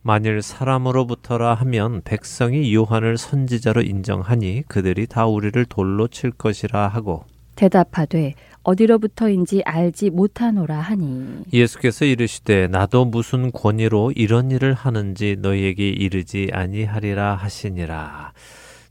만일 0.03 0.41
사람으로부터라 0.41 1.53
하면 1.55 2.01
백성이 2.03 2.73
요한을 2.73 3.17
선지자로 3.17 3.81
인정하니 3.81 4.63
그들이 4.67 5.07
다 5.07 5.25
우리를 5.25 5.63
돌로 5.65 6.07
칠 6.07 6.31
것이라 6.31 6.87
하고 6.87 7.25
대답하되 7.55 8.33
어디로부터인지 8.63 9.63
알지 9.65 10.11
못하노라 10.11 10.79
하니 10.79 11.43
예수께서 11.51 12.05
이르시되 12.05 12.67
나도 12.67 13.05
무슨 13.05 13.51
권위로 13.51 14.13
이런 14.15 14.51
일을 14.51 14.73
하는지 14.73 15.37
너희에게 15.39 15.89
이르지 15.89 16.49
아니하리라 16.51 17.35
하시니라. 17.35 18.33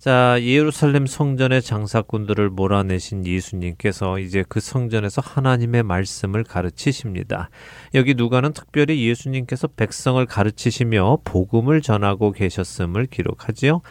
자, 0.01 0.39
예루살렘 0.41 1.05
성전의 1.05 1.61
장사꾼들을 1.61 2.49
몰아내신 2.49 3.27
예수님께서 3.27 4.19
이제 4.19 4.43
그 4.49 4.59
성전에서 4.59 5.21
하나님의 5.23 5.83
말씀을 5.83 6.43
가르치십니다. 6.43 7.51
여기 7.93 8.15
누가는 8.15 8.55
특별히 8.55 9.07
예수님께서 9.07 9.67
백성을 9.67 10.25
가르치시며 10.25 11.19
복음을 11.25 11.83
전하고 11.83 12.33
계셨음을 12.33 13.09
기록하지요. 13.09 13.83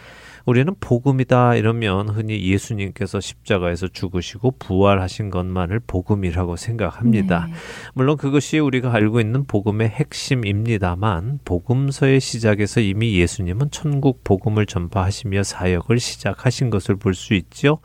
우리는 0.50 0.74
복음이다 0.80 1.54
이러면 1.56 2.10
흔히 2.10 2.44
예수님께서 2.52 3.20
십자가에서 3.20 3.88
죽으시고 3.88 4.56
부활하신 4.58 5.30
것만을 5.30 5.80
복음이라고 5.86 6.56
생각합니다. 6.56 7.46
네. 7.46 7.54
물론 7.94 8.18
그것이 8.18 8.58
우리가 8.58 8.92
알고 8.92 9.22
있는 9.22 9.46
복음의 9.46 9.90
핵심입니다만 9.90 11.42
복음서의 11.46 12.20
시작에서 12.20 12.82
이미 12.82 13.20
예수님은 13.20 13.70
천국 13.70 14.24
복음을 14.24 14.66
전파하시며 14.66 15.44
사역을 15.44 16.00
시작하신 16.00 16.72
것을 16.72 16.96
볼 16.96 17.14
수 17.14 17.34
있죠. 17.36 17.80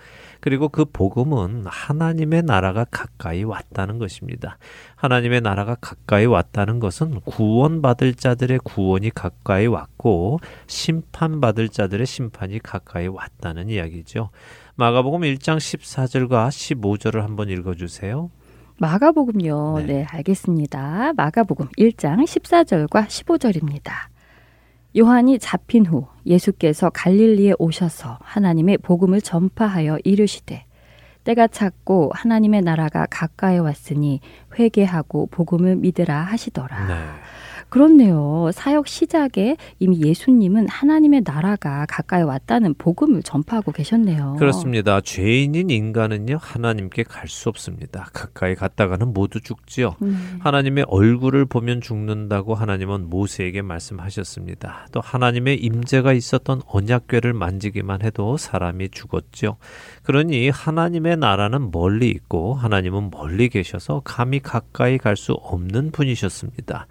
그리고 0.44 0.68
그 0.68 0.84
복음은 0.84 1.64
하나님의 1.64 2.42
나라가 2.42 2.84
가까이 2.84 3.44
왔다는 3.44 3.98
것입니다. 3.98 4.58
하나님의 4.94 5.40
나라가 5.40 5.74
가까이 5.74 6.26
왔다는 6.26 6.80
것은 6.80 7.20
구원받을 7.22 8.12
자들의 8.12 8.58
구원이 8.62 9.08
가까이 9.14 9.66
왔고 9.66 10.40
심판받을 10.66 11.70
자들의 11.70 12.06
심판이 12.06 12.58
가까이 12.58 13.06
왔다는 13.06 13.70
이야기죠. 13.70 14.28
마가복음 14.74 15.22
1장 15.22 15.56
14절과 15.56 16.48
15절을 16.48 17.22
한번 17.22 17.48
읽어 17.48 17.74
주세요. 17.74 18.30
마가복음요. 18.80 19.78
네. 19.78 19.86
네. 19.86 20.06
알겠습니다. 20.10 21.14
마가복음 21.16 21.68
1장 21.78 22.22
14절과 22.22 23.06
15절입니다. 23.06 24.13
요한이 24.96 25.38
잡힌 25.38 25.86
후 25.86 26.06
예수께서 26.24 26.90
갈릴리에 26.90 27.54
오셔서 27.58 28.18
하나님의 28.22 28.78
복음을 28.78 29.20
전파하여 29.20 29.98
이르시되 30.04 30.64
때가 31.24 31.48
찼고 31.48 32.12
하나님의 32.14 32.60
나라가 32.60 33.06
가까이 33.10 33.58
왔으니 33.58 34.20
회개하고 34.58 35.26
복음을 35.26 35.76
믿으라 35.76 36.22
하시더라. 36.22 36.86
네. 36.86 36.94
그렇네요. 37.74 38.50
사역 38.54 38.86
시작에 38.86 39.56
이미 39.80 40.00
예수님은 40.00 40.68
하나님의 40.68 41.22
나라가 41.24 41.86
가까이 41.88 42.22
왔다는 42.22 42.74
복음을 42.74 43.20
전파하고 43.24 43.72
계셨네요. 43.72 44.36
그렇습니다. 44.38 45.00
죄인인 45.00 45.70
인간은요, 45.70 46.38
하나님께 46.40 47.02
갈 47.02 47.26
수 47.26 47.48
없습니다. 47.48 48.06
가까이 48.12 48.54
갔다가는 48.54 49.12
모두 49.12 49.40
죽지요. 49.40 49.96
음. 50.02 50.38
하나님의 50.40 50.84
얼굴을 50.86 51.46
보면 51.46 51.80
죽는다고 51.80 52.54
하나님은 52.54 53.10
모세에게 53.10 53.60
말씀하셨습니다. 53.62 54.86
또 54.92 55.00
하나님의 55.00 55.56
임재가 55.56 56.12
있었던 56.12 56.60
언약궤를 56.68 57.32
만지기만 57.32 58.02
해도 58.02 58.36
사람이 58.36 58.90
죽었죠. 58.90 59.56
그러니 60.04 60.48
하나님의 60.50 61.16
나라는 61.16 61.72
멀리 61.72 62.08
있고 62.10 62.54
하나님은 62.54 63.10
멀리 63.10 63.48
계셔서 63.48 64.02
감히 64.04 64.38
가까이 64.38 64.96
갈 64.96 65.16
수 65.16 65.32
없는 65.32 65.90
분이셨습니다. 65.90 66.86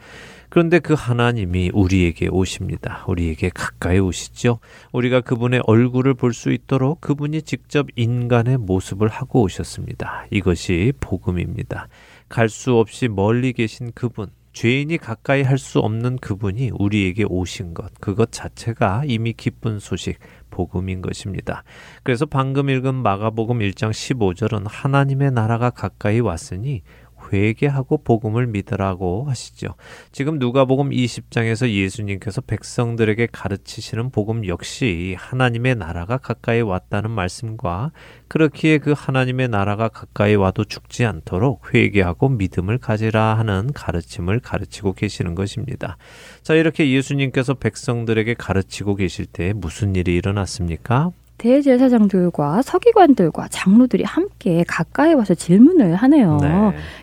그런데 0.53 0.77
그 0.77 0.93
하나님이 0.93 1.71
우리에게 1.73 2.27
오십니다. 2.27 3.05
우리에게 3.07 3.49
가까이 3.49 3.97
오시죠. 3.97 4.59
우리가 4.91 5.21
그분의 5.21 5.63
얼굴을 5.65 6.13
볼 6.13 6.31
수 6.31 6.51
있도록 6.51 7.01
그분이 7.01 7.41
직접 7.41 7.87
인간의 7.95 8.57
모습을 8.59 9.07
하고 9.07 9.41
오셨습니다. 9.41 10.27
이것이 10.29 10.93
복음입니다. 10.99 11.87
갈 12.29 12.49
수 12.49 12.75
없이 12.75 13.07
멀리 13.07 13.51
계신 13.53 13.91
그분, 13.95 14.27
죄인이 14.53 14.95
가까이 14.99 15.41
할 15.41 15.57
수 15.57 15.79
없는 15.79 16.17
그분이 16.17 16.69
우리에게 16.75 17.23
오신 17.27 17.73
것, 17.73 17.91
그것 17.99 18.31
자체가 18.31 19.05
이미 19.07 19.33
기쁜 19.33 19.79
소식, 19.79 20.19
복음인 20.51 21.01
것입니다. 21.01 21.63
그래서 22.03 22.27
방금 22.27 22.69
읽은 22.69 22.93
마가복음 22.93 23.57
1장 23.57 23.89
15절은 23.89 24.65
하나님의 24.67 25.31
나라가 25.31 25.71
가까이 25.71 26.19
왔으니 26.19 26.83
회개하고 27.31 28.03
복음을 28.03 28.47
믿으라고 28.47 29.25
하시죠. 29.29 29.75
지금 30.11 30.39
누가복음 30.39 30.89
20장에서 30.89 31.69
예수님께서 31.69 32.41
백성들에게 32.41 33.27
가르치시는 33.31 34.09
복음 34.11 34.47
역시 34.47 35.15
하나님의 35.17 35.75
나라가 35.75 36.17
가까이 36.17 36.61
왔다는 36.61 37.11
말씀과 37.11 37.91
그렇기에 38.27 38.79
그 38.79 38.93
하나님의 38.95 39.49
나라가 39.49 39.89
가까이 39.89 40.35
와도 40.35 40.63
죽지 40.63 41.05
않도록 41.05 41.73
회개하고 41.73 42.29
믿음을 42.29 42.77
가지라 42.77 43.37
하는 43.37 43.71
가르침을 43.73 44.39
가르치고 44.39 44.93
계시는 44.93 45.35
것입니다. 45.35 45.97
자, 46.41 46.53
이렇게 46.55 46.91
예수님께서 46.91 47.53
백성들에게 47.53 48.33
가르치고 48.33 48.95
계실 48.95 49.25
때 49.25 49.53
무슨 49.53 49.95
일이 49.95 50.15
일어났습니까? 50.15 51.11
대제사장들과 51.37 52.61
서기관들과 52.61 53.47
장로들이 53.49 54.03
함께 54.03 54.63
가까이 54.67 55.13
와서 55.13 55.33
질문을 55.33 55.95
하네요. 55.95 56.37
네. 56.41 56.49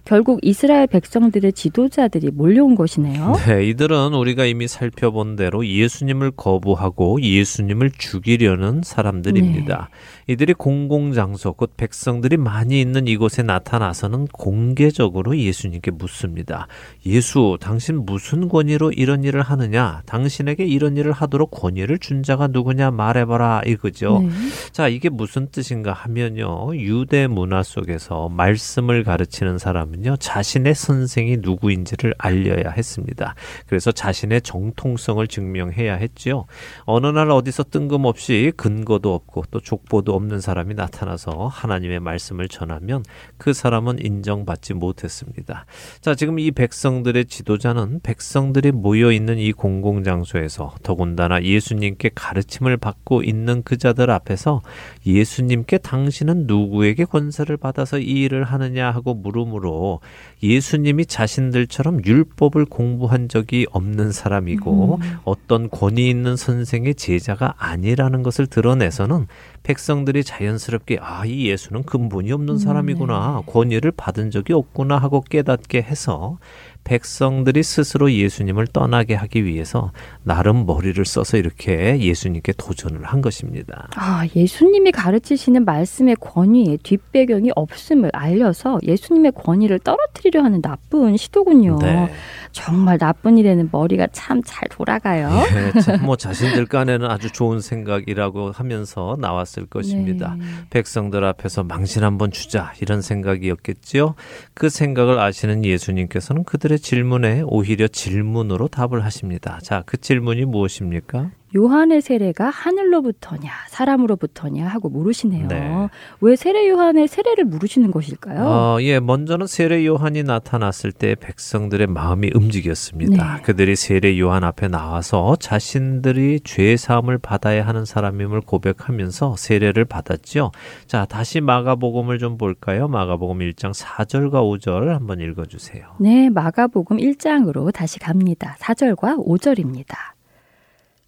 결국 0.04 0.40
이스라엘 0.42 0.86
백성들의 0.86 1.52
지도자들이 1.52 2.30
몰려온 2.30 2.74
것이네요. 2.74 3.34
네, 3.46 3.66
이들은 3.66 4.14
우리가 4.14 4.46
이미 4.46 4.66
살펴본 4.68 5.36
대로 5.36 5.66
예수님을 5.66 6.32
거부하고 6.32 7.20
예수님을 7.20 7.90
죽이려는 7.98 8.82
사람들입니다. 8.84 9.90
이들이 10.26 10.54
공공장소, 10.54 11.52
곧 11.52 11.72
백성들이 11.76 12.36
많이 12.36 12.80
있는 12.80 13.08
이곳에 13.08 13.42
나타나서는 13.42 14.28
공개적으로 14.28 15.36
예수님께 15.36 15.90
묻습니다. 15.90 16.68
예수, 17.04 17.58
당신 17.60 18.04
무슨 18.06 18.48
권위로 18.48 18.92
이런 18.92 19.24
일을 19.24 19.42
하느냐? 19.42 20.02
당신에게 20.06 20.64
이런 20.64 20.96
일을 20.96 21.12
하도록 21.12 21.50
권위를 21.50 21.98
준 21.98 22.22
자가 22.22 22.46
누구냐? 22.46 22.92
말해봐라. 22.92 23.62
이거죠. 23.66 24.19
네. 24.22 24.30
자, 24.72 24.88
이게 24.88 25.08
무슨 25.08 25.48
뜻인가 25.50 25.92
하면요. 25.92 26.76
유대 26.76 27.26
문화 27.26 27.62
속에서 27.62 28.28
말씀을 28.28 29.04
가르치는 29.04 29.58
사람은요. 29.58 30.16
자신의 30.18 30.74
선생이 30.74 31.38
누구인지를 31.38 32.14
알려야 32.18 32.70
했습니다. 32.70 33.34
그래서 33.66 33.92
자신의 33.92 34.42
정통성을 34.42 35.26
증명해야 35.26 35.94
했지요. 35.94 36.46
어느 36.84 37.06
날 37.06 37.30
어디서 37.30 37.64
뜬금없이 37.64 38.52
근거도 38.56 39.14
없고 39.14 39.44
또 39.50 39.60
족보도 39.60 40.14
없는 40.14 40.40
사람이 40.40 40.74
나타나서 40.74 41.48
하나님의 41.48 42.00
말씀을 42.00 42.48
전하면 42.48 43.04
그 43.38 43.52
사람은 43.52 44.04
인정받지 44.04 44.74
못했습니다. 44.74 45.66
자, 46.00 46.14
지금 46.14 46.38
이 46.38 46.50
백성들의 46.50 47.26
지도자는 47.26 48.00
백성들이 48.02 48.72
모여 48.72 49.12
있는 49.12 49.38
이 49.38 49.52
공공장소에서 49.52 50.74
더군다나 50.82 51.42
예수님께 51.42 52.10
가르침을 52.14 52.76
받고 52.76 53.22
있는 53.22 53.62
그 53.62 53.76
자들 53.76 54.09
앞에서 54.10 54.62
예수님께 55.06 55.78
당신은 55.78 56.46
누구에게 56.46 57.04
권세를 57.04 57.56
받아서 57.56 57.98
이 57.98 58.22
일을 58.22 58.44
하느냐 58.44 58.90
하고 58.90 59.14
물으므로 59.14 60.00
예수님이 60.42 61.06
자신들처럼 61.06 62.04
율법을 62.04 62.64
공부한 62.66 63.28
적이 63.28 63.66
없는 63.70 64.12
사람이고 64.12 65.00
어떤 65.24 65.70
권위 65.70 66.08
있는 66.08 66.36
선생의 66.36 66.94
제자가 66.94 67.54
아니라는 67.58 68.22
것을 68.22 68.46
드러내서는 68.46 69.26
백성들이 69.62 70.24
자연스럽게 70.24 70.98
아, 71.00 71.24
이 71.26 71.46
예수는 71.48 71.82
근본이 71.82 72.32
없는 72.32 72.58
사람이구나. 72.58 73.42
권위를 73.46 73.92
받은 73.92 74.30
적이 74.30 74.54
없구나 74.54 74.96
하고 74.98 75.20
깨닫게 75.20 75.82
해서 75.82 76.38
백성들이 76.84 77.62
스스로 77.62 78.12
예수님을 78.12 78.66
떠나게 78.66 79.14
하기 79.14 79.44
위해서 79.44 79.92
나름 80.22 80.66
머리를 80.66 81.02
써서 81.04 81.36
이렇게 81.36 82.00
예수님께 82.00 82.54
도전을 82.56 83.04
한 83.04 83.22
것입니다. 83.22 83.88
아, 83.96 84.26
예수님이 84.34 84.92
가르치시는 84.92 85.64
말씀의 85.64 86.16
권위에 86.16 86.78
뒷배경이 86.82 87.52
없음을 87.54 88.10
알려서 88.12 88.80
예수님의 88.82 89.32
권위를 89.32 89.78
떨어뜨리려 89.78 90.42
하는 90.42 90.60
나쁜 90.60 91.16
시도군요. 91.16 91.78
네. 91.80 92.10
정말 92.52 92.98
나쁜 92.98 93.38
일에는 93.38 93.68
머리가 93.70 94.08
참 94.12 94.40
잘 94.50 94.68
돌아가요. 94.68 95.30
예, 95.76 95.80
참, 95.80 96.04
뭐 96.04 96.16
자신들 96.16 96.66
간에는 96.66 97.08
아주 97.08 97.30
좋은 97.30 97.60
생각이라고 97.60 98.50
하면서 98.52 99.16
나왔을 99.20 99.66
것입니다. 99.66 100.34
네. 100.38 100.44
백성들 100.70 101.24
앞에서 101.24 101.62
망신 101.62 102.02
한번 102.04 102.30
주자 102.30 102.72
이런 102.80 103.02
생각이었겠지요. 103.02 104.14
그 104.54 104.68
생각을 104.68 105.18
아시는 105.18 105.64
예수님께서는 105.64 106.44
그들 106.44 106.69
의 106.70 106.78
질문에 106.78 107.42
오히려 107.46 107.88
질문으로 107.88 108.68
답을 108.68 109.04
하십니다. 109.04 109.58
자, 109.62 109.82
그 109.86 109.96
질문이 109.96 110.44
무엇입니까? 110.44 111.30
요한의 111.54 112.00
세례가 112.00 112.50
하늘로부터냐 112.50 113.50
사람으로부터냐 113.68 114.68
하고 114.68 114.88
물으시네요. 114.88 115.48
네. 115.48 115.88
왜 116.20 116.36
세례 116.36 116.68
요한의 116.68 117.08
세례를 117.08 117.44
물으시는 117.44 117.90
것일까요? 117.90 118.44
어, 118.44 118.78
예, 118.82 119.00
먼저는 119.00 119.46
세례 119.46 119.84
요한이 119.84 120.22
나타났을 120.22 120.92
때 120.92 121.16
백성들의 121.18 121.88
마음이 121.88 122.30
움직였습니다. 122.34 123.36
네. 123.36 123.42
그들이 123.42 123.74
세례 123.74 124.18
요한 124.18 124.44
앞에 124.44 124.68
나와서 124.68 125.36
자신들이 125.36 126.40
죄 126.44 126.76
사함을 126.76 127.18
받아야 127.18 127.66
하는 127.66 127.84
사람임을 127.84 128.42
고백하면서 128.42 129.36
세례를 129.36 129.84
받았죠. 129.84 130.52
자, 130.86 131.04
다시 131.04 131.40
마가복음을 131.40 132.18
좀 132.18 132.38
볼까요? 132.38 132.86
마가복음 132.88 133.38
1장 133.40 133.74
4절과 133.74 134.32
5절 134.32 134.86
한번 134.88 135.20
읽어 135.20 135.44
주세요. 135.46 135.84
네, 135.98 136.30
마가복음 136.30 136.98
1장으로 136.98 137.72
다시 137.72 137.98
갑니다. 137.98 138.56
4절과 138.60 139.26
5절입니다. 139.26 140.19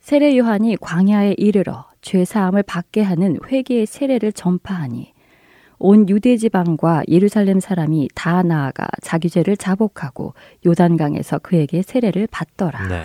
세례 0.02 0.36
요한이 0.36 0.78
광야에 0.80 1.36
이르러 1.38 1.86
죄 2.00 2.24
사함을 2.24 2.64
받게 2.64 3.02
하는 3.02 3.38
회개의 3.48 3.86
세례를 3.86 4.32
전파하니 4.32 5.14
온 5.78 6.08
유대 6.08 6.36
지방과 6.36 7.04
예루살렘 7.06 7.60
사람이 7.60 8.08
다 8.12 8.42
나아가 8.42 8.88
자기 9.00 9.30
죄를 9.30 9.56
자복하고 9.56 10.34
요단강에서 10.66 11.38
그에게 11.38 11.82
세례를 11.82 12.26
받더라. 12.32 12.88
네. 12.88 13.04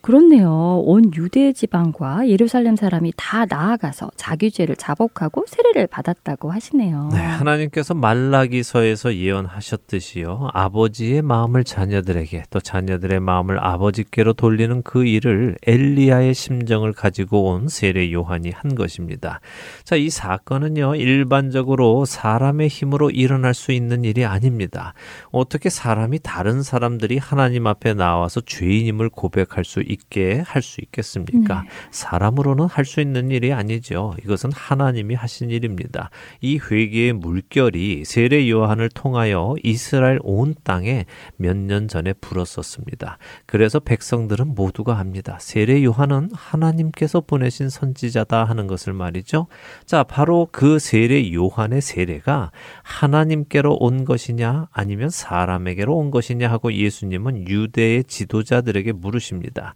그렇네요. 0.00 0.82
온 0.84 1.10
유대 1.14 1.52
지방과 1.52 2.28
예루살렘 2.28 2.76
사람이 2.76 3.12
다 3.16 3.44
나아가서 3.46 4.10
자기 4.16 4.50
죄를 4.50 4.76
자복하고 4.76 5.44
세례를 5.46 5.86
받았다고 5.86 6.50
하시네요. 6.50 7.10
네, 7.12 7.18
하나님께서 7.18 7.94
말라기서에서 7.94 9.14
예언하셨듯이요. 9.14 10.50
아버지의 10.52 11.22
마음을 11.22 11.64
자녀들에게 11.64 12.44
또 12.50 12.60
자녀들의 12.60 13.20
마음을 13.20 13.58
아버지께로 13.64 14.34
돌리는 14.34 14.82
그 14.82 15.04
일을 15.04 15.56
엘리야의 15.66 16.34
심정을 16.34 16.92
가지고 16.92 17.50
온 17.50 17.68
세례 17.68 18.12
요한이 18.12 18.50
한 18.50 18.74
것입니다. 18.74 19.40
자, 19.84 19.96
이 19.96 20.10
사건은요. 20.10 20.94
일반적으로 20.96 22.04
사람의 22.04 22.68
힘으로 22.68 23.10
일어날 23.10 23.54
수 23.54 23.72
있는 23.72 24.04
일이 24.04 24.24
아닙니다. 24.24 24.94
어떻게 25.30 25.70
사람이 25.70 26.20
다른 26.22 26.62
사람들이 26.62 27.18
하나님 27.18 27.66
앞에 27.66 27.94
나와서 27.94 28.40
죄인임을 28.40 29.08
고백할 29.10 29.64
수 29.64 29.80
있게 29.88 30.42
할 30.46 30.62
수 30.62 30.80
있겠습니까? 30.80 31.62
네. 31.62 31.68
사람으로는 31.90 32.66
할 32.66 32.84
수 32.84 33.00
있는 33.00 33.30
일이 33.30 33.52
아니죠. 33.52 34.14
이것은 34.24 34.50
하나님이 34.52 35.14
하신 35.14 35.50
일입니다. 35.50 36.10
이 36.40 36.58
회개의 36.58 37.12
물결이 37.14 38.04
세례 38.04 38.48
요한을 38.50 38.88
통하여 38.90 39.54
이스라엘 39.62 40.18
온 40.22 40.54
땅에 40.64 41.04
몇 41.36 41.56
년 41.56 41.88
전에 41.88 42.12
불었었습니다. 42.14 43.18
그래서 43.46 43.80
백성들은 43.80 44.54
모두가 44.54 44.94
합니다. 44.98 45.38
세례 45.40 45.82
요한은 45.84 46.30
하나님께서 46.32 47.20
보내신 47.20 47.68
선지자다 47.68 48.44
하는 48.44 48.66
것을 48.66 48.92
말이죠. 48.92 49.46
자, 49.86 50.02
바로 50.04 50.48
그 50.52 50.78
세례 50.78 51.32
요한의 51.32 51.80
세례가 51.80 52.52
하나님께로 52.82 53.76
온 53.80 54.04
것이냐 54.04 54.68
아니면 54.72 55.10
사람에게로 55.10 55.96
온 55.96 56.10
것이냐 56.10 56.50
하고 56.50 56.72
예수님은 56.72 57.48
유대의 57.48 58.04
지도자들에게 58.04 58.92
물으십니다. 58.92 59.74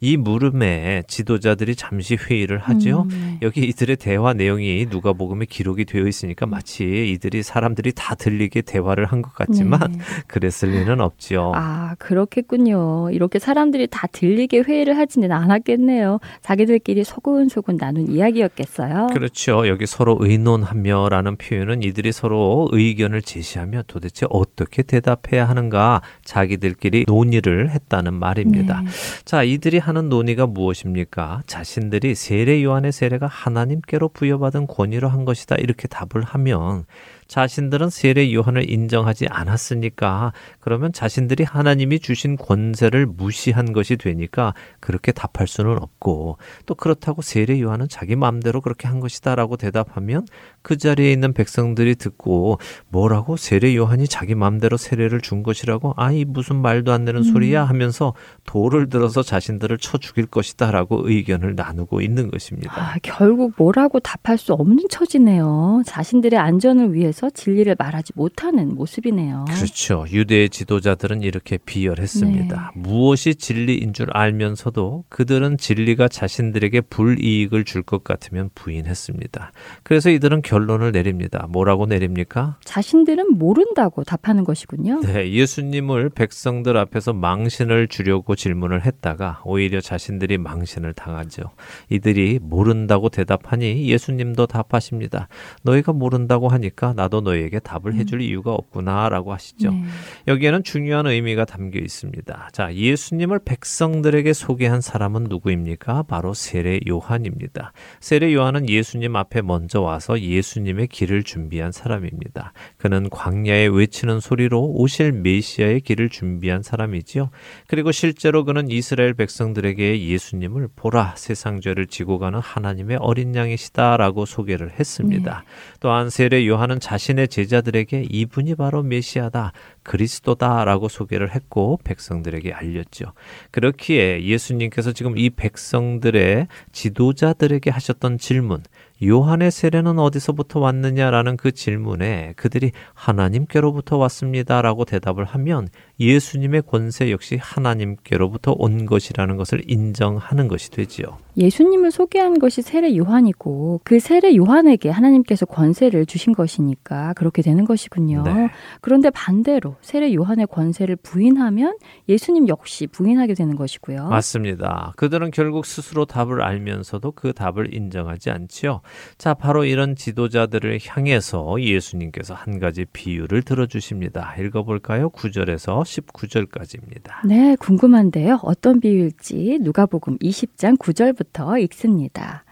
이 0.00 0.16
물음에 0.16 1.02
지도자들이 1.08 1.74
잠시 1.74 2.16
회의를 2.16 2.58
하죠. 2.58 3.02
음, 3.02 3.08
네. 3.08 3.38
여기 3.42 3.62
이들의 3.62 3.96
대화 3.96 4.32
내용이 4.32 4.86
누가복음에 4.90 5.46
기록이 5.46 5.84
되어 5.84 6.06
있으니까 6.06 6.46
마치 6.46 7.10
이들이 7.12 7.42
사람들이 7.42 7.92
다 7.94 8.14
들리게 8.14 8.62
대화를 8.62 9.06
한 9.06 9.18
것 9.22 9.34
같지만 9.34 9.80
네. 9.92 9.98
그랬을 10.28 10.70
리는 10.70 11.00
없죠. 11.00 11.50
아, 11.56 11.96
그렇겠군요. 11.98 13.10
이렇게 13.10 13.40
사람들이 13.40 13.88
다 13.90 14.06
들리게 14.06 14.60
회의를 14.60 14.96
하지는 14.96 15.32
않았겠네요. 15.32 16.20
자기들끼리 16.42 17.02
소근소근 17.02 17.76
나눈 17.78 18.08
이야기였겠어요. 18.08 19.08
그렇죠. 19.12 19.66
여기 19.66 19.86
서로 19.86 20.16
의논하며라는 20.20 21.36
표현은 21.36 21.82
이들이 21.82 22.12
서로 22.12 22.68
의견을 22.70 23.22
제시하며 23.22 23.82
도대체 23.88 24.26
어떻게 24.30 24.82
대답해야 24.84 25.48
하는가 25.48 26.02
자기들끼리 26.24 27.04
논의를 27.08 27.70
했다는 27.70 28.14
말입니다. 28.14 28.82
네. 28.82 28.88
자, 29.24 29.42
이들이 29.42 29.78
하는 29.88 30.10
논의가 30.10 30.46
무엇입니까? 30.46 31.42
자신들이 31.46 32.14
세례 32.14 32.62
요한의 32.62 32.92
세례가 32.92 33.26
하나님께로 33.26 34.10
부여받은 34.10 34.66
권위로 34.66 35.08
한 35.08 35.24
것이다. 35.24 35.56
이렇게 35.56 35.88
답을 35.88 36.22
하면 36.24 36.84
자신들은 37.26 37.90
세례 37.90 38.32
요한을 38.32 38.70
인정하지 38.70 39.26
않았으니까 39.28 40.32
그러면 40.60 40.92
자신들이 40.92 41.44
하나님이 41.44 42.00
주신 42.00 42.36
권세를 42.36 43.06
무시한 43.06 43.72
것이 43.72 43.96
되니까 43.96 44.54
그렇게 44.80 45.12
답할 45.12 45.46
수는 45.46 45.78
없고 45.78 46.38
또 46.66 46.74
그렇다고 46.74 47.22
세례 47.22 47.60
요한은 47.60 47.88
자기 47.88 48.14
마음대로 48.14 48.60
그렇게 48.60 48.88
한 48.88 49.00
것이다라고 49.00 49.56
대답하면 49.56 50.26
그 50.62 50.76
자리에 50.76 51.10
있는 51.12 51.32
백성들이 51.32 51.94
듣고 51.96 52.58
뭐라고 52.88 53.36
세례 53.36 53.74
요한이 53.74 54.06
자기 54.06 54.34
마음대로 54.34 54.76
세례를 54.76 55.20
준 55.20 55.42
것이라고 55.42 55.94
아이 55.96 56.24
무슨 56.24 56.56
말도 56.56 56.92
안 56.92 57.04
되는 57.04 57.22
소리야 57.22 57.64
하면서 57.64 58.14
돌을 58.44 58.88
들어서 58.88 59.22
자신들을 59.22 59.78
쳐 59.78 59.98
죽일 59.98 60.26
것이다라고 60.26 61.08
의견을 61.08 61.54
나누고 61.56 62.00
있는 62.02 62.30
것입니다. 62.30 62.72
아, 62.76 62.96
결국 63.02 63.54
뭐라고 63.56 64.00
답할 64.00 64.38
수 64.38 64.52
없는 64.52 64.84
처지네요. 64.90 65.82
자신들의 65.86 66.38
안전을 66.38 66.92
위해서 66.94 67.30
진리를 67.30 67.74
말하지 67.78 68.12
못하는 68.14 68.74
모습이네요. 68.74 69.46
그렇죠. 69.48 70.04
유대의 70.10 70.50
지도자들은 70.50 71.22
이렇게 71.22 71.58
비열했습니다. 71.58 72.72
무엇이 72.74 73.34
진리인 73.34 73.92
줄 73.92 74.08
알면서도 74.12 75.04
그들은 75.08 75.56
진리가 75.58 76.08
자신들에게 76.08 76.82
불이익을 76.82 77.64
줄 77.64 77.78
것 77.88 78.04
같으면 78.04 78.50
부인했습니다. 78.54 79.52
그래서 79.82 80.10
이들은 80.10 80.42
결론을 80.48 80.92
내립니다. 80.92 81.46
뭐라고 81.50 81.84
내립니까? 81.84 82.56
자신들은 82.64 83.36
모른다고 83.36 84.02
답하는 84.02 84.44
것이군요. 84.44 85.02
네, 85.02 85.30
예수님을 85.30 86.08
백성들 86.08 86.74
앞에서 86.78 87.12
망신을 87.12 87.88
주려고 87.88 88.34
질문을 88.34 88.86
했다가 88.86 89.42
오히려 89.44 89.82
자신들이 89.82 90.38
망신을 90.38 90.94
당하죠. 90.94 91.50
이들이 91.90 92.38
모른다고 92.40 93.10
대답하니 93.10 93.90
예수님도 93.90 94.46
답하십니다. 94.46 95.28
너희가 95.64 95.92
모른다고 95.92 96.48
하니까 96.48 96.94
나도 96.94 97.20
너희에게 97.20 97.58
답을 97.58 97.96
해줄 97.96 98.22
이유가 98.22 98.52
없구나라고 98.52 99.34
하시죠. 99.34 99.70
네. 99.70 99.82
여기에는 100.28 100.62
중요한 100.62 101.06
의미가 101.06 101.44
담겨 101.44 101.78
있습니다. 101.78 102.48
자, 102.52 102.74
예수님을 102.74 103.40
백성들에게 103.44 104.32
소개한 104.32 104.80
사람은 104.80 105.24
누구입니까? 105.24 106.04
바로 106.04 106.32
세례 106.32 106.80
요한입니다. 106.88 107.72
세례 108.00 108.32
요한은 108.32 108.66
예수님 108.70 109.14
앞에 109.14 109.42
먼저 109.42 109.82
와서 109.82 110.18
예 110.18 110.37
수님의 110.42 110.88
길을 110.88 111.22
준비한 111.22 111.72
사람입니다. 111.72 112.52
그는 112.76 113.08
광야에 113.10 113.66
외치는 113.66 114.20
소리로 114.20 114.62
오실 114.74 115.12
메시아의 115.12 115.80
길을 115.80 116.08
준비한 116.08 116.62
사람이지요. 116.62 117.30
그리고 117.66 117.92
실제로 117.92 118.44
그는 118.44 118.70
이스라엘 118.70 119.14
백성들에게 119.14 120.06
예수님을 120.06 120.68
보라 120.76 121.14
세상 121.16 121.60
죄를 121.60 121.86
지고 121.86 122.18
가는 122.18 122.38
하나님의 122.38 122.98
어린 123.00 123.34
양이시다라고 123.34 124.26
소개를 124.26 124.70
했습니다. 124.78 125.44
또한 125.80 126.10
세례 126.10 126.46
요한은 126.46 126.80
자신의 126.80 127.28
제자들에게 127.28 128.06
이분이 128.10 128.54
바로 128.54 128.82
메시아다, 128.82 129.52
그리스도다라고 129.82 130.88
소개를 130.88 131.34
했고 131.34 131.78
백성들에게 131.84 132.52
알렸죠. 132.52 133.12
그렇기에 133.50 134.24
예수님께서 134.24 134.92
지금 134.92 135.16
이 135.16 135.30
백성들의 135.30 136.48
지도자들에게 136.72 137.70
하셨던 137.70 138.18
질문, 138.18 138.62
요한의 139.02 139.50
세례는 139.50 139.98
어디서부터 139.98 140.60
왔느냐라는 140.60 141.36
그 141.36 141.52
질문에 141.52 142.32
그들이 142.36 142.72
하나님께로부터 142.94 143.96
왔습니다라고 143.96 144.84
대답을 144.84 145.24
하면 145.24 145.68
예수님의 146.00 146.62
권세 146.62 147.10
역시 147.10 147.36
하나님께로부터 147.40 148.54
온 148.56 148.86
것이라는 148.86 149.36
것을 149.36 149.62
인정하는 149.66 150.46
것이 150.48 150.70
되지요. 150.70 151.18
예수님을 151.36 151.90
소개한 151.90 152.38
것이 152.38 152.62
세례 152.62 152.96
요한이고 152.96 153.80
그 153.84 154.00
세례 154.00 154.34
요한에게 154.36 154.90
하나님께서 154.90 155.46
권세를 155.46 156.06
주신 156.06 156.32
것이니까 156.32 157.12
그렇게 157.14 157.42
되는 157.42 157.64
것이군요. 157.64 158.22
네. 158.24 158.50
그런데 158.80 159.10
반대로 159.10 159.76
세례 159.80 160.12
요한의 160.14 160.48
권세를 160.48 160.96
부인하면 160.96 161.76
예수님 162.08 162.48
역시 162.48 162.86
부인하게 162.86 163.34
되는 163.34 163.54
것이고요. 163.56 164.08
맞습니다. 164.08 164.92
그들은 164.96 165.30
결국 165.30 165.64
스스로 165.66 166.04
답을 166.04 166.42
알면서도 166.42 167.12
그 167.12 167.32
답을 167.32 167.74
인정하지 167.74 168.30
않지요. 168.30 168.80
자, 169.16 169.34
바로 169.34 169.64
이런 169.64 169.94
지도자들을 169.94 170.78
향해서 170.84 171.60
예수님께서 171.60 172.34
한 172.34 172.58
가지 172.58 172.84
비유를 172.84 173.42
들어 173.42 173.66
주십니다. 173.66 174.34
읽어 174.38 174.64
볼까요? 174.64 175.10
9절에서 175.10 175.87
19절까지입니다. 175.88 177.26
네, 177.26 177.56
궁금한데요. 177.56 178.40
어떤 178.42 178.80
비유일지 178.80 179.58
누가복음 179.62 180.18
20장 180.18 180.78
9절부터 180.78 181.60
읽습니다. 181.64 182.44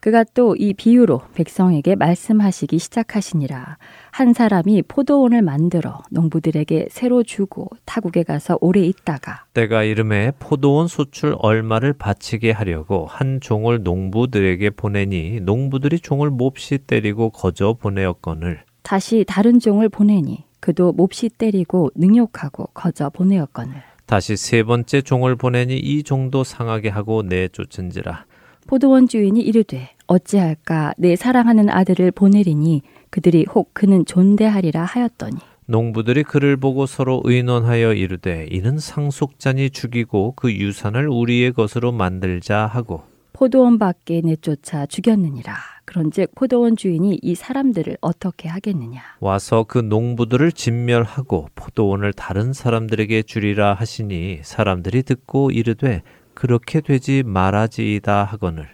그가 0.00 0.22
또 0.22 0.54
이 0.58 0.74
비유로 0.74 1.22
백성에게 1.34 1.94
말씀하시기 1.94 2.78
시작하시니라. 2.78 3.78
한 4.10 4.34
사람이 4.34 4.82
포도원을 4.82 5.40
만들어 5.40 6.02
농부들에게 6.10 6.88
새로 6.90 7.22
주고 7.22 7.70
타국에 7.86 8.22
가서 8.22 8.58
오래 8.60 8.82
있다가 8.82 9.46
때가 9.54 9.82
이름에 9.82 10.32
포도원 10.38 10.88
소출 10.88 11.34
얼마를 11.38 11.94
바치게 11.94 12.50
하려고 12.50 13.06
한 13.06 13.40
종을 13.40 13.82
농부들에게 13.82 14.68
보내니 14.70 15.40
농부들이 15.40 16.00
종을 16.00 16.28
몹시 16.28 16.76
때리고 16.78 17.30
거저 17.30 17.78
보내었거늘 17.80 18.62
다시 18.82 19.24
다른 19.26 19.58
종을 19.58 19.88
보내니 19.88 20.44
그도 20.64 20.92
몹시 20.92 21.28
때리고 21.28 21.90
능욕하고 21.94 22.70
거저 22.72 23.10
보내었거늘. 23.10 23.74
다시 24.06 24.34
세 24.34 24.62
번째 24.62 25.02
종을 25.02 25.36
보내니 25.36 25.76
이 25.76 26.02
종도 26.02 26.42
상하게 26.42 26.88
하고 26.88 27.20
내쫓은지라. 27.22 28.24
포도원 28.66 29.06
주인이 29.06 29.38
이르되 29.42 29.90
어찌할까 30.06 30.94
내 30.96 31.16
사랑하는 31.16 31.68
아들을 31.68 32.12
보내리니 32.12 32.80
그들이 33.10 33.44
혹 33.54 33.74
그는 33.74 34.06
존대하리라 34.06 34.84
하였더니. 34.84 35.36
농부들이 35.66 36.22
그를 36.22 36.56
보고 36.56 36.86
서로 36.86 37.20
의논하여 37.24 37.92
이르되 37.92 38.48
이는 38.50 38.78
상속자니 38.78 39.68
죽이고 39.68 40.32
그 40.34 40.50
유산을 40.50 41.10
우리의 41.10 41.52
것으로 41.52 41.92
만들자 41.92 42.64
하고 42.64 43.02
포도원 43.34 43.78
밖에 43.80 44.20
내쫓아 44.20 44.86
죽였느니라. 44.86 45.54
그런즉 45.84 46.36
포도원 46.36 46.76
주인이 46.76 47.18
이 47.20 47.34
사람들을 47.34 47.98
어떻게 48.00 48.48
하겠느냐. 48.48 49.02
와서 49.18 49.64
그 49.66 49.78
농부들을 49.78 50.52
진멸하고 50.52 51.48
포도원을 51.56 52.12
다른 52.12 52.52
사람들에게 52.52 53.22
주리라 53.22 53.74
하시니 53.74 54.40
사람들이 54.44 55.02
듣고 55.02 55.50
이르되 55.50 56.02
그렇게 56.32 56.80
되지 56.80 57.24
말아지이다 57.24 58.22
하거늘 58.24 58.68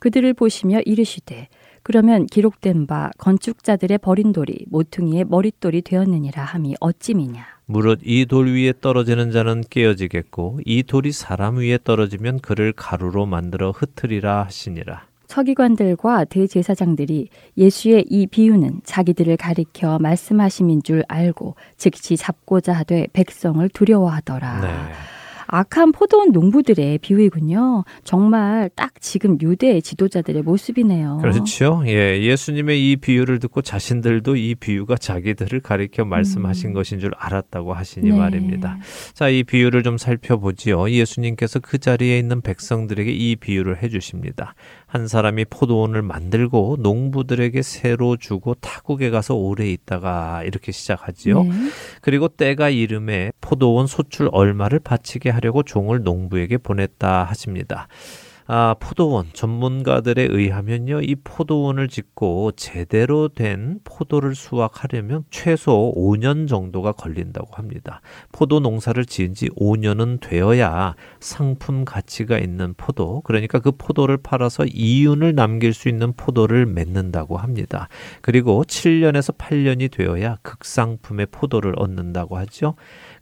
그들을 0.00 0.32
보시며 0.34 0.80
이르시되 0.86 1.48
그러면 1.82 2.26
기록된 2.26 2.86
바 2.86 3.10
건축자들의 3.18 3.98
버린 3.98 4.32
돌이 4.32 4.64
모퉁이의 4.68 5.26
머릿돌이 5.26 5.82
되었느니라 5.82 6.42
함이 6.42 6.76
어찌미냐. 6.80 7.57
무릇 7.70 8.00
이 8.02 8.24
돌 8.26 8.48
위에 8.48 8.72
떨어지는 8.80 9.30
자는 9.30 9.62
깨어지겠고 9.68 10.60
이 10.64 10.82
돌이 10.82 11.12
사람 11.12 11.56
위에 11.58 11.78
떨어지면 11.84 12.40
그를 12.40 12.72
가루로 12.72 13.26
만들어 13.26 13.72
흩으리라 13.72 14.44
하시니라. 14.44 15.02
서기관들과 15.26 16.24
대제사장들이 16.24 17.28
예수의 17.58 18.06
이 18.08 18.26
비유는 18.26 18.80
자기들을 18.84 19.36
가리켜 19.36 19.98
말씀하심인 19.98 20.82
줄 20.82 21.04
알고 21.06 21.54
즉시 21.76 22.16
잡고자 22.16 22.72
하되 22.72 23.08
백성을 23.12 23.68
두려워하더라. 23.68 24.60
네. 24.62 24.68
악한 25.48 25.92
포도원 25.92 26.30
농부들의 26.30 26.98
비유이군요. 26.98 27.84
정말 28.04 28.70
딱 28.74 28.92
지금 29.00 29.38
유대의 29.40 29.80
지도자들의 29.82 30.42
모습이네요. 30.42 31.18
그렇죠. 31.22 31.82
예, 31.86 32.22
예수님의 32.22 32.90
이 32.90 32.96
비유를 32.96 33.38
듣고 33.38 33.62
자신들도 33.62 34.36
이 34.36 34.54
비유가 34.54 34.96
자기들을 34.96 35.60
가리켜 35.60 36.04
말씀하신 36.04 36.70
음. 36.70 36.74
것인 36.74 37.00
줄 37.00 37.12
알았다고 37.16 37.72
하시니 37.72 38.10
네. 38.10 38.16
말입니다. 38.16 38.78
자, 39.14 39.28
이 39.30 39.42
비유를 39.42 39.82
좀 39.82 39.96
살펴보지요. 39.96 40.90
예수님께서 40.90 41.60
그 41.60 41.78
자리에 41.78 42.18
있는 42.18 42.42
백성들에게 42.42 43.10
이 43.10 43.36
비유를 43.36 43.82
해주십니다. 43.82 44.54
한 44.88 45.06
사람이 45.06 45.44
포도원을 45.44 46.00
만들고 46.00 46.78
농부들에게 46.80 47.60
새로 47.60 48.16
주고 48.16 48.54
타국에 48.54 49.10
가서 49.10 49.34
오래 49.34 49.70
있다가 49.70 50.42
이렇게 50.44 50.72
시작하지요. 50.72 51.42
네. 51.42 51.50
그리고 52.00 52.28
때가 52.28 52.70
이름에 52.70 53.32
포도원 53.42 53.86
소출 53.86 54.30
얼마를 54.32 54.78
바치게 54.78 55.28
하려고 55.28 55.62
종을 55.62 56.02
농부에게 56.02 56.56
보냈다 56.56 57.24
하십니다. 57.24 57.86
아, 58.50 58.74
포도원 58.80 59.26
전문가들에 59.34 60.26
의하면요, 60.30 61.02
이 61.02 61.16
포도원을 61.16 61.88
짓고 61.88 62.52
제대로 62.52 63.28
된 63.28 63.78
포도를 63.84 64.34
수확하려면 64.34 65.24
최소 65.30 65.92
5년 65.94 66.48
정도가 66.48 66.92
걸린다고 66.92 67.48
합니다. 67.52 68.00
포도 68.32 68.58
농사를 68.60 69.04
지은 69.04 69.34
지 69.34 69.50
5년은 69.50 70.20
되어야 70.22 70.94
상품 71.20 71.84
가치가 71.84 72.38
있는 72.38 72.72
포도, 72.78 73.20
그러니까 73.20 73.58
그 73.58 73.70
포도를 73.70 74.16
팔아서 74.16 74.64
이윤을 74.64 75.34
남길 75.34 75.74
수 75.74 75.90
있는 75.90 76.14
포도를 76.14 76.64
맺는다고 76.64 77.36
합니다. 77.36 77.88
그리고 78.22 78.64
7년에서 78.64 79.36
8년이 79.36 79.90
되어야 79.90 80.38
극상품의 80.40 81.26
포도를 81.32 81.74
얻는다고 81.76 82.38
하죠. 82.38 82.76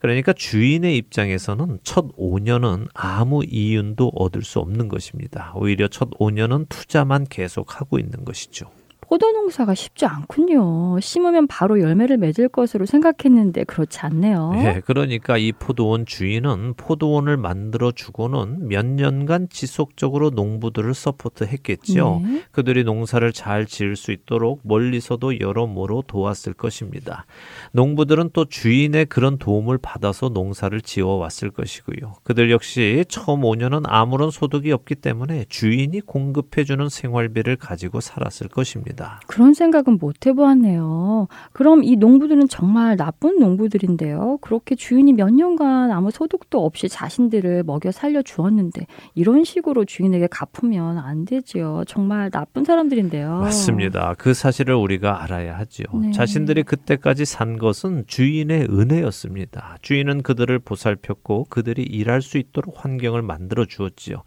그러니까 0.07 0.32
주인의 0.32 0.96
입장에서는 0.98 1.80
첫 1.82 2.16
5년은 2.16 2.86
아무 2.94 3.42
이윤도 3.42 4.12
얻을 4.14 4.42
수 4.42 4.61
없는 4.61 4.86
것입니다. 4.86 5.52
오히려 5.57 5.88
첫 5.88 6.11
5년은 6.11 6.68
투자만 6.68 7.26
계속하고 7.28 7.98
있는 7.98 8.24
것이죠. 8.24 8.70
포도 9.01 9.30
농사가 9.30 9.74
쉽지 9.74 10.05
않군요. 10.05 10.99
심으면 11.01 11.47
바로 11.47 11.80
열매를 11.80 12.16
맺을 12.16 12.49
것으로 12.49 12.86
생각했는데 12.86 13.64
그렇지 13.64 14.01
않네요. 14.01 14.53
네, 14.55 14.80
그러니까 14.84 15.38
이 15.38 15.53
포도원 15.53 16.07
주인은 16.07 16.74
포도원을 16.76 17.36
만들어 17.36 17.92
주고는 17.92 18.68
몇 18.68 18.84
년간 18.84 19.49
지속적으로 19.51 20.30
농부들을 20.30 20.92
서포트했겠지요. 20.92 22.20
네. 22.24 22.42
그들이 22.51 22.82
농사를 22.82 23.32
잘 23.32 23.66
지을 23.66 23.94
수 23.94 24.11
있도록 24.11 24.62
멀리서도 24.64 25.38
여러모로 25.38 26.03
도왔을 26.09 26.53
것입니다. 26.53 27.26
농부들은 27.72 28.30
또 28.32 28.44
주인의 28.47 29.07
그런 29.07 29.38
도움을 29.38 29.78
받아서 29.78 30.30
농사를 30.30 30.80
지어 30.80 31.11
왔을 31.11 31.51
것이고요. 31.51 32.14
그들 32.24 32.51
역시 32.51 33.05
처음 33.09 33.42
5년은 33.42 33.82
아무런 33.84 34.32
소득이 34.32 34.72
없기 34.72 34.97
때문에 34.97 35.44
주인이 35.49 36.01
공급해 36.01 36.64
주는 36.64 36.88
생활비를 36.88 37.57
가지고 37.57 38.01
살았을 38.01 38.49
것입니다. 38.49 38.86
그런 39.26 39.55
생각은 39.55 39.99
못 39.99 40.26
해보았네요. 40.26 41.28
그럼 41.53 41.84
이 41.84 41.97
농부들은 41.97 42.49
정말 42.49 42.97
나쁜 42.97 43.39
농부들인데요. 43.39 44.39
그렇게 44.41 44.74
주인이 44.74 45.12
몇 45.12 45.32
년간 45.32 45.91
아무 45.91 46.11
소득도 46.11 46.64
없이 46.64 46.89
자신들을 46.89 47.64
먹여 47.64 47.91
살려 47.91 48.22
주었는데 48.22 48.87
이런 49.14 49.45
식으로 49.45 49.84
주인에게 49.84 50.28
갚으면 50.30 50.99
안 50.99 51.24
되지요. 51.24 51.84
정말 51.87 52.30
나쁜 52.30 52.64
사람들인데요. 52.64 53.41
맞습니다. 53.41 54.14
그 54.18 54.34
사실을 54.34 54.74
우리가 54.74 55.22
알아야 55.22 55.59
하죠. 55.59 55.84
네. 56.01 56.11
자신들이 56.12 56.62
그때까지 56.62 57.24
산 57.24 57.59
것은 57.59 58.05
주인의 58.07 58.68
은혜였습니다. 58.70 59.78
주인은 59.82 60.22
그들을 60.22 60.59
보살폈고 60.59 61.47
그들이 61.51 61.82
일할 61.82 62.22
수 62.22 62.39
있도록 62.39 62.84
환경을 62.84 63.22
만들어 63.22 63.64
주었지요. 63.64 64.22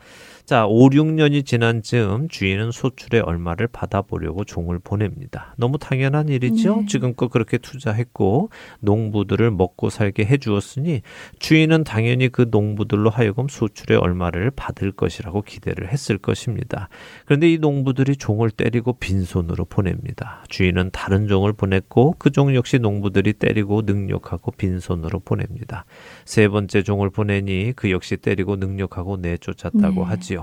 자, 0.50 0.66
5, 0.66 0.89
6년이 0.89 1.45
지난 1.45 1.84
즈음 1.84 2.28
주인은 2.28 2.72
소출의 2.72 3.22
얼마를 3.22 3.68
받아보려고 3.68 4.43
종을 4.43 4.80
보냅니다. 4.80 5.54
너무 5.58 5.78
당연한 5.78 6.28
일이죠. 6.28 6.78
네. 6.78 6.86
지금껏 6.88 7.28
그렇게 7.28 7.60
투자했고 7.60 8.50
농부들을 8.80 9.52
먹고 9.52 9.91
살게 9.91 10.26
해 10.26 10.38
주었으니 10.38 11.04
주인은 11.38 11.84
당연히 11.84 12.30
그 12.30 12.47
농부들로 12.50 13.12
하여금 13.12 13.47
소출의 13.47 14.00
얼마를 14.00 14.50
받을 14.50 14.91
것이라고 14.91 15.43
기대를 15.43 15.89
했을 15.89 16.18
것입니다. 16.18 16.89
그런데 17.26 17.52
이 17.52 17.60
농부들이 17.60 18.16
종을 18.16 18.50
때리고 18.50 18.93
빈손으로 18.93 19.66
보냅니다. 19.66 20.43
주인은 20.50 20.89
다른 20.91 21.28
종을 21.28 21.54
보냈고 21.54 22.16
그 22.18 22.32
종 22.32 22.56
역시 22.56 22.80
농부들이 22.80 23.34
때리고 23.34 23.84
능욕하고 23.84 24.50
빈손으로 24.54 25.20
보냅니다. 25.20 25.86
세 26.26 26.47
번째 26.47 26.82
종을 26.82 27.12
보내니 27.12 27.74
그 27.76 27.91
역시 27.91 28.18
때리고 28.18 28.56
능욕하고 28.56 29.18
내쫓았다고 29.18 29.93
네. 29.93 30.02
하지요. 30.02 30.39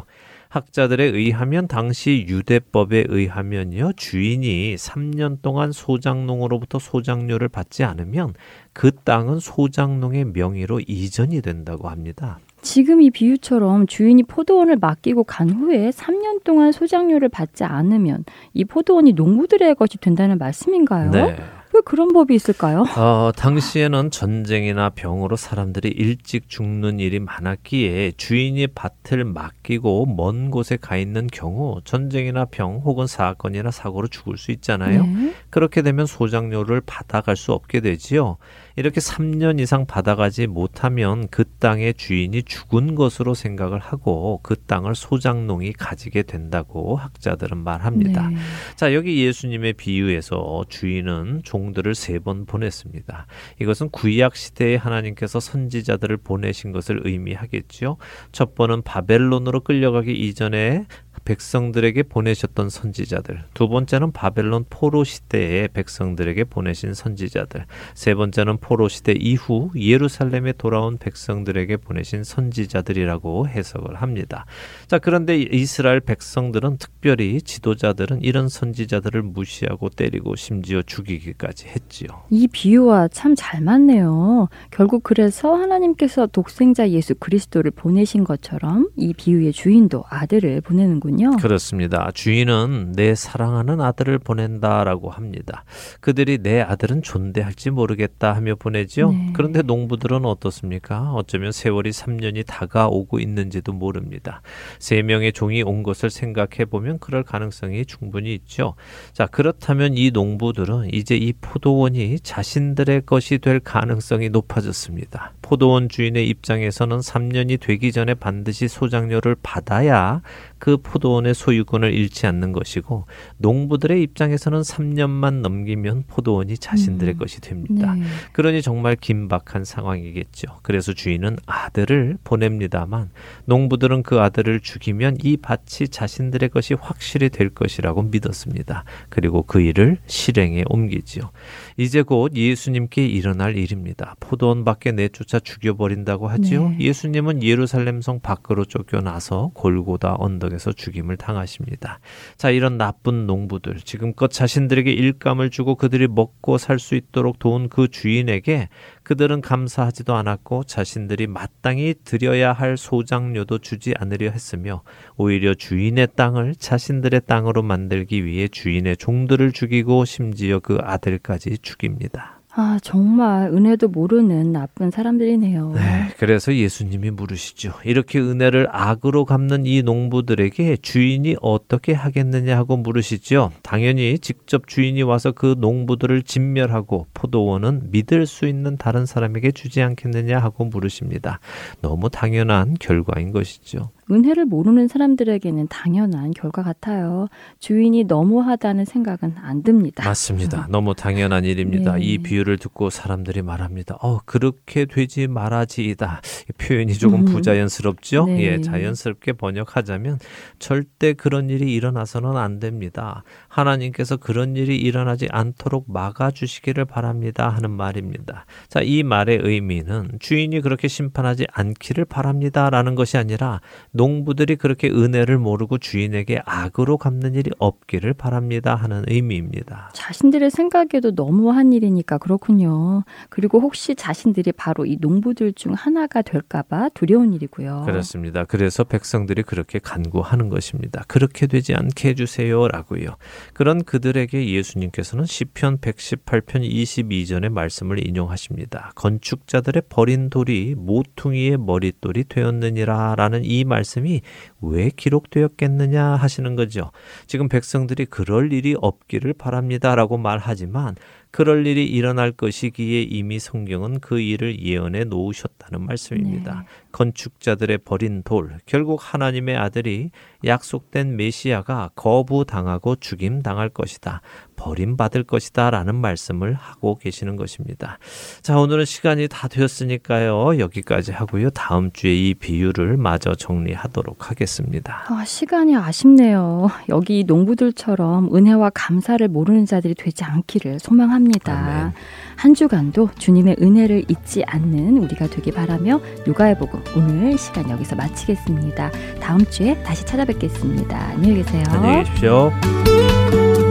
학자들에 0.49 1.05
의하면 1.05 1.69
당시 1.69 2.25
유대법에 2.29 3.07
의하면요 3.09 3.93
주인이 3.97 4.77
3년 4.77 5.43
동안 5.43 5.73
소장농으로부터 5.73 6.79
소장료를 6.79 7.49
받지 7.49 7.85
않으면 7.85 8.35
그 8.73 8.93
땅은 8.93 9.41
소장농의 9.41 10.27
명의로 10.27 10.81
이전이 10.87 11.43
된다고 11.43 11.89
합니다. 11.89 12.39
지금 12.63 13.01
이 13.01 13.11
비유처럼 13.11 13.87
주인이 13.87 14.23
포도원을 14.25 14.77
맡기고 14.77 15.25
간 15.25 15.51
후에 15.51 15.91
3년 15.91 16.43
동안 16.43 16.73
소장료를 16.73 17.29
받지 17.29 17.65
않으면 17.65 18.25
이 18.55 18.65
포도원이 18.65 19.13
농부들의 19.13 19.75
것이 19.77 19.99
된다는 19.99 20.39
말씀인가요? 20.39 21.11
네. 21.11 21.37
왜 21.77 21.83
그런 21.85 22.09
법이 22.09 22.35
있을까요? 22.35 22.85
어, 22.97 23.33
당시에는 23.37 24.11
전쟁이나 24.11 24.91
병으로 24.91 25.37
사람들이 25.37 25.91
일찍 25.91 26.49
죽는 26.49 27.01
일이 27.01 27.21
많았기에 27.21 28.13
주인이 28.17 28.67
밭을 28.69 29.25
맡기고 29.25 30.07
먼 30.07 30.51
곳에 30.51 30.77
가 30.77 30.97
있는 30.97 31.27
경우 31.27 31.81
전쟁이나 31.85 32.47
병 32.47 32.79
혹은 32.79 33.07
사건이나 33.07 33.71
사고로 33.71 34.09
죽을 34.09 34.39
수 34.39 34.53
있잖아요. 34.53 35.03
네. 35.03 35.35
그렇게 35.51 35.83
되면 35.83 36.07
소장료를 36.07 36.81
받아갈 36.81 37.37
수 37.37 37.53
없게 37.53 37.81
되지요. 37.81 38.39
이렇게 38.77 39.01
3년 39.01 39.59
이상 39.59 39.87
받아가지 39.87 40.47
못하면 40.47 41.29
그 41.29 41.45
땅의 41.45 41.95
주인이 41.95 42.43
죽은 42.43 42.95
것으로 42.95 43.33
생각을 43.33 43.79
하고 43.79 44.41
그 44.43 44.57
땅을 44.57 44.95
소장농이 44.95 45.73
가지게 45.73 46.23
된다고 46.25 46.97
학자들은 46.97 47.57
말합니다. 47.57 48.29
네. 48.29 48.37
자, 48.77 48.93
여기 48.93 49.25
예수님의 49.25 49.73
비유에서 49.75 50.65
주인은 50.69 51.41
종들을 51.45 51.95
세 51.95 52.17
번 52.27 52.45
보냈습니다. 52.47 53.27
이것은 53.61 53.91
구약 53.91 54.35
시대에 54.37 54.77
하나님께서 54.77 55.39
선지자들을 55.39 56.17
보내신 56.17 56.73
것을 56.73 57.03
의미하겠지요. 57.05 57.99
첫 58.33 58.55
번은 58.55 58.83
바벨론으로 58.83 59.61
끌려가기 59.61 60.13
이전에 60.13 60.87
백성들에게 61.27 62.05
보내셨던 62.05 62.71
선지자들. 62.71 63.45
두 63.53 63.69
번째는 63.69 64.13
바벨론 64.13 64.65
포로 64.71 65.05
시대에 65.05 65.69
백성들에게 65.69 66.45
보내신 66.45 66.95
선지자들. 66.95 67.67
세 67.95 68.15
번째는 68.15 68.57
포로 68.59 68.89
시대 68.89 69.13
이후 69.13 69.71
예루살렘에 69.77 70.53
돌아온 70.53 70.97
백성들에게 70.97 71.77
보내신 71.77 72.25
선지자들이라고 72.25 73.49
해석을 73.49 73.97
합니다. 73.97 74.47
자, 74.87 74.99
그런데 74.99 75.37
이스라엘 75.37 76.01
백성들은 76.01 76.79
특별히 76.79 77.43
지도자들은 77.43 78.23
이런 78.23 78.49
선지자들을 78.49 79.23
무시하고 79.23 79.91
때리고 79.91 80.35
심지어 80.37 80.81
죽이기까지 80.83 81.69
했지요. 81.69 82.09
이 82.31 82.49
비유와 82.49 83.09
참 83.09 83.37
잘 83.37 83.61
맞네요. 83.61 84.49
결국 84.71 85.03
그래서 85.03 85.55
하나님께서 85.55 86.27
독생자 86.27 86.89
예수 86.89 87.15
그리스도를 87.15 87.71
보내신 87.71 88.25
것처럼 88.25 88.89
이 88.97 89.13
비유의 89.13 89.53
주인도 89.53 90.05
아들을 90.09 90.63
보내는군요. 90.63 91.16
있거든요. 91.17 91.37
그렇습니다. 91.37 92.11
주인은 92.13 92.93
내 92.93 93.15
사랑하는 93.15 93.81
아들을 93.81 94.19
보낸다라고 94.19 95.11
합니다. 95.11 95.65
그들이 96.01 96.39
내 96.39 96.61
아들은 96.61 97.03
존대할지 97.03 97.71
모르겠다 97.71 98.35
하며 98.35 98.55
보내지요. 98.55 99.11
네. 99.11 99.31
그런데 99.33 99.63
농부들은 99.63 100.25
어떻습니까? 100.25 101.13
어쩌면 101.13 101.53
세월이 101.53 101.91
3년이 101.91 102.45
다가오고 102.47 103.19
있는지도 103.19 103.73
모릅니다. 103.73 104.43
세 104.79 105.03
명의 105.03 105.33
종이 105.33 105.63
온 105.63 105.83
것을 105.83 106.11
생각해 106.11 106.67
보면 106.71 106.99
그럴 106.99 107.23
가능성이 107.23 107.85
충분히 107.87 108.35
있죠. 108.35 108.75
자, 109.13 109.27
그렇다면 109.27 109.97
이 109.97 110.11
농부들은 110.11 110.91
이제 110.93 111.17
이 111.17 111.33
포도원이 111.33 112.21
자신들의 112.21 113.03
것이 113.07 113.39
될 113.39 113.61
가능성이 113.61 114.29
높아졌습니다. 114.29 115.33
포도원 115.43 115.89
주인의 115.89 116.29
입장에서는 116.29 116.99
3년이 116.99 117.61
되기 117.61 117.93
전에 117.93 118.15
반드시 118.15 118.69
소장료를 118.69 119.37
받아야 119.43 120.21
그 120.59 120.79
포도원의 120.79 121.35
소유권을 121.35 121.93
잃지 121.93 122.27
않는 122.27 122.53
것이고 122.53 123.05
농부들의 123.39 124.03
입장에서는 124.03 124.63
3년만 124.63 125.41
넘기면 125.41 126.05
포도원이 126.07 126.57
자신들의 126.57 127.15
음. 127.15 127.19
것이 127.19 127.41
됩니다. 127.41 127.95
네. 127.95 128.03
그러니 128.33 128.63
정말 128.63 128.97
긴박한 128.97 129.65
상황이겠죠. 129.65 130.49
그래서 130.63 130.95
주인은 130.95 131.37
아들을 131.47 132.19
보냅니다만 132.25 133.11
농부들은 133.45 134.03
그 134.03 134.21
아들을 134.21 134.61
죽이면 134.61 135.19
이 135.23 135.37
밭이 135.37 135.89
자신들의 135.91 136.49
것이 136.49 136.75
확실히 136.75 137.29
될 137.29 137.51
것이라고 137.51 138.03
믿었습니다. 138.03 138.85
그리고 139.11 139.43
그 139.43 139.61
일을 139.61 139.99
실행에 140.07 140.65
옮기지요. 140.69 141.31
이제 141.77 142.03
곧 142.03 142.35
예수님께 142.35 143.07
일어날 143.07 143.57
일입니다. 143.57 144.17
포도원 144.21 144.65
밖에 144.65 144.93
내쫓아 144.93 145.39
죽여버린다고 145.39 146.29
하지요. 146.29 146.71
네. 146.71 146.79
예수님은 146.81 147.43
예루살렘 147.43 148.01
성 148.01 148.21
밖으로 148.21 148.65
쫓겨나서 148.65 149.51
골고다 149.55 150.17
언덕 150.19 150.46
에서 150.55 150.73
죽임을 150.73 151.17
당하십니다. 151.17 152.01
자, 152.37 152.51
이런 152.51 152.79
나쁜 152.79 153.27
농부들, 153.27 153.77
지금껏 153.81 154.29
자신들에게 154.31 154.91
일감을 154.91 155.51
주고 155.51 155.75
그들이 155.75 156.07
먹고 156.09 156.59
살 156.59 156.77
수 156.79 156.95
있도록 156.95 157.39
도운 157.39 157.69
그 157.69 157.89
주인에게 157.89 158.69
그들은 159.03 159.41
감사하지도 159.41 160.15
않았고 160.15 160.65
자신들이 160.65 161.27
마땅히 161.27 161.95
드려야 162.05 162.53
할 162.53 162.77
소장료도 162.77 163.59
주지 163.59 163.95
않으려 163.99 164.31
했으며 164.31 164.83
오히려 165.17 165.55
주인의 165.55 166.09
땅을 166.17 166.55
자신들의 166.57 167.23
땅으로 167.27 167.63
만들기 167.63 168.25
위해 168.25 168.49
주인의 168.49 168.97
종들을 168.99 169.53
죽이고 169.53 170.05
심지어 170.05 170.61
그 170.61 170.79
아들까지 170.81 171.59
죽입니다. 171.59 172.36
아, 172.59 172.79
정말 172.83 173.51
은혜도 173.53 173.89
모르는 173.89 174.51
나쁜 174.51 174.91
사람들이네요. 174.91 175.73
네, 175.75 176.09
그래서 176.17 176.55
예수님이 176.55 177.11
물으시죠. 177.11 177.75
이렇게 177.85 178.19
은혜를 178.19 178.69
악으로 178.71 179.27
갚는 179.27 179.67
이 179.67 179.83
농부들에게 179.83 180.79
주인이 180.79 181.37
어떻게 181.43 181.93
하겠느냐 181.93 182.57
하고 182.57 182.79
물으시죠. 182.79 183.53
당연히 183.63 184.19
직접 184.19 184.69
주인이 184.69 185.03
와서 185.03 185.33
그 185.33 185.55
농부들을 185.59 186.23
진멸하고 186.23 187.09
포도원은 187.13 187.91
믿을 187.91 188.25
수 188.25 188.47
있는 188.47 188.79
다른 188.79 189.05
사람에게 189.05 189.53
주지 189.53 189.83
않겠느냐 189.83 190.39
하고 190.39 190.65
물으십니다. 190.65 191.41
너무 191.83 192.09
당연한 192.09 192.75
결과인 192.81 193.33
것이죠. 193.33 193.91
은혜를 194.11 194.45
모르는 194.45 194.89
사람들에게는 194.89 195.69
당연한 195.69 196.31
결과 196.31 196.63
같아요. 196.63 197.29
주인이 197.59 198.05
너무하다는 198.05 198.85
생각은 198.85 199.35
안 199.43 199.63
듭니다. 199.63 200.05
맞습니다. 200.05 200.69
너무 200.71 200.95
당연한 200.95 201.45
일입니다. 201.45 201.97
네. 201.97 202.03
이 202.03 202.19
비유를 202.19 202.59
듣고 202.59 202.91
사람들이 202.91 203.43
말합니다. 203.43 203.97
어, 204.01 204.19
그렇게 204.25 204.85
되지 204.85 205.27
말아지이다. 205.27 206.21
이 206.49 206.53
표현이 206.53 206.95
조금 206.95 207.21
음. 207.21 207.25
부자연스럽죠? 207.25 208.27
네. 208.27 208.43
예, 208.43 208.61
자연스럽게 208.61 209.33
번역하자면 209.33 210.19
절대 210.59 211.13
그런 211.13 211.51
일이 211.51 211.75
일어나서는 211.75 212.37
안 212.37 212.61
됩니다. 212.61 213.25
하나님께서 213.57 214.19
그런 214.19 214.55
일이 214.55 214.77
일어나지 214.77 215.29
않도록 215.31 215.87
막아주시기를 215.91 216.85
바랍니다. 216.85 217.49
하는 217.49 217.71
말입니다. 217.71 218.45
자, 218.69 218.81
이 218.83 219.03
말의 219.03 219.41
의미는 219.43 220.11
주인이 220.21 220.61
그렇게 220.61 220.89
심판하지 220.89 221.47
않기를 221.51 222.05
바랍니다. 222.05 222.69
라는 222.69 222.95
것이 222.95 223.17
아니라 223.17 223.61
농부들이 223.93 224.57
그렇게 224.57 224.89
은혜를 224.89 225.39
모르고 225.39 225.79
주인에게 225.79 226.43
악으로 226.45 226.99
갚는 226.99 227.35
일이 227.35 227.51
없기를 227.59 228.13
바랍니다. 228.13 228.75
하는 228.75 229.05
의미입니다. 229.09 229.91
자신들의 229.95 230.51
생각에도 230.51 231.13
너무한 231.13 231.73
일이니까 231.73 232.19
그렇군요. 232.19 233.05
그리고 233.31 233.61
혹시 233.61 233.95
자신들이 233.95 234.53
바로 234.53 234.85
이 234.85 234.99
농부들 235.01 235.55
중 235.55 235.73
하나가 235.73 236.21
될까봐 236.21 236.91
두려운 236.91 237.33
일이고요. 237.33 237.85
그렇습니다. 237.87 238.45
그래서 238.45 238.85
백성들이 238.85 239.43
그렇게 239.45 239.79
간구하는 239.79 240.51
것입니다. 240.51 241.05
그렇게 241.09 241.47
되지 241.47 241.75
않게 241.75 242.11
해주세요라고요. 242.11 243.17
그런 243.53 243.85
그들에게 243.85 244.51
예수님께서는 244.51 245.25
시편 245.25 245.79
118편 245.79 246.69
22절의 246.69 247.51
말씀을 247.51 248.07
인용하십니다. 248.07 248.93
건축자들의 248.95 249.85
버린 249.89 250.31
돌이 250.31 250.75
모퉁이의 250.77 251.59
머릿돌이 251.59 252.25
되었느니라라는 252.29 253.45
이 253.45 253.65
말씀이 253.65 254.21
왜 254.61 254.91
기록되었겠느냐 254.95 256.05
하시는 256.05 256.57
거죠. 256.57 256.91
지금 257.27 257.49
백성들이 257.49 258.07
그럴 258.07 258.53
일이 258.53 258.75
없기를 258.79 259.35
바랍니다라고 259.35 260.19
말하지만 260.19 260.97
그럴 261.37 261.67
일이 261.67 261.85
일어날 261.85 262.33
것이기에 262.33 263.03
이미 263.03 263.39
성경은 263.39 264.01
그 264.01 264.21
일을 264.21 264.59
예언해 264.59 265.05
놓으셨다는 265.05 265.85
말씀입니다. 265.85 266.61
네. 266.61 266.67
건축자들의 266.93 267.77
버린 267.85 268.23
돌, 268.23 268.57
결국 268.65 268.99
하나님의 269.03 269.55
아들이 269.55 270.09
약속된 270.47 271.19
메시아가 271.19 271.91
거부당하고 271.95 272.97
죽임 272.97 273.43
당할 273.43 273.69
것이다. 273.69 274.23
버림받을 274.57 275.25
것이다. 275.25 275.71
라는 275.71 275.95
말씀을 275.95 276.55
하고 276.55 276.99
계시는 276.99 277.37
것입니다. 277.37 277.99
자, 278.43 278.59
오늘은 278.59 278.85
시간이 278.85 279.29
다 279.29 279.49
되었으니까요. 279.49 280.59
여기까지 280.59 281.13
하고요. 281.13 281.51
다음 281.51 281.91
주에 281.93 282.15
이 282.15 282.35
비유를 282.35 282.97
마저 282.97 283.35
정리하도록 283.35 284.31
하겠습니다. 284.31 285.05
아, 285.09 285.25
시간이 285.25 285.77
아쉽네요. 285.77 286.69
여기 286.89 287.21
이 287.21 287.25
농부들처럼 287.25 288.35
은혜와 288.35 288.71
감사를 288.75 289.27
모르는 289.29 289.67
자들이 289.67 289.95
되지 289.95 290.25
않기를 290.25 290.79
소망합니다. 290.81 291.53
아멘. 291.53 291.93
한 292.37 292.55
주간도 292.55 293.11
주님의 293.19 293.57
은혜를 293.61 294.05
잊지 294.09 294.45
않는 294.47 294.99
우리가 294.99 295.29
되기 295.29 295.51
바라며 295.51 296.01
육아의 296.27 296.59
복음 296.59 296.83
오늘 296.97 297.39
시간 297.39 297.69
여기서 297.71 297.97
마치겠습니다. 297.97 298.91
다음 299.21 299.45
주에 299.47 299.81
다시 299.83 300.05
찾아뵙겠습니다. 300.05 300.97
안녕히 300.97 301.37
계세요. 301.37 301.65
안녕히 301.69 302.05
계십시오. 302.05 303.66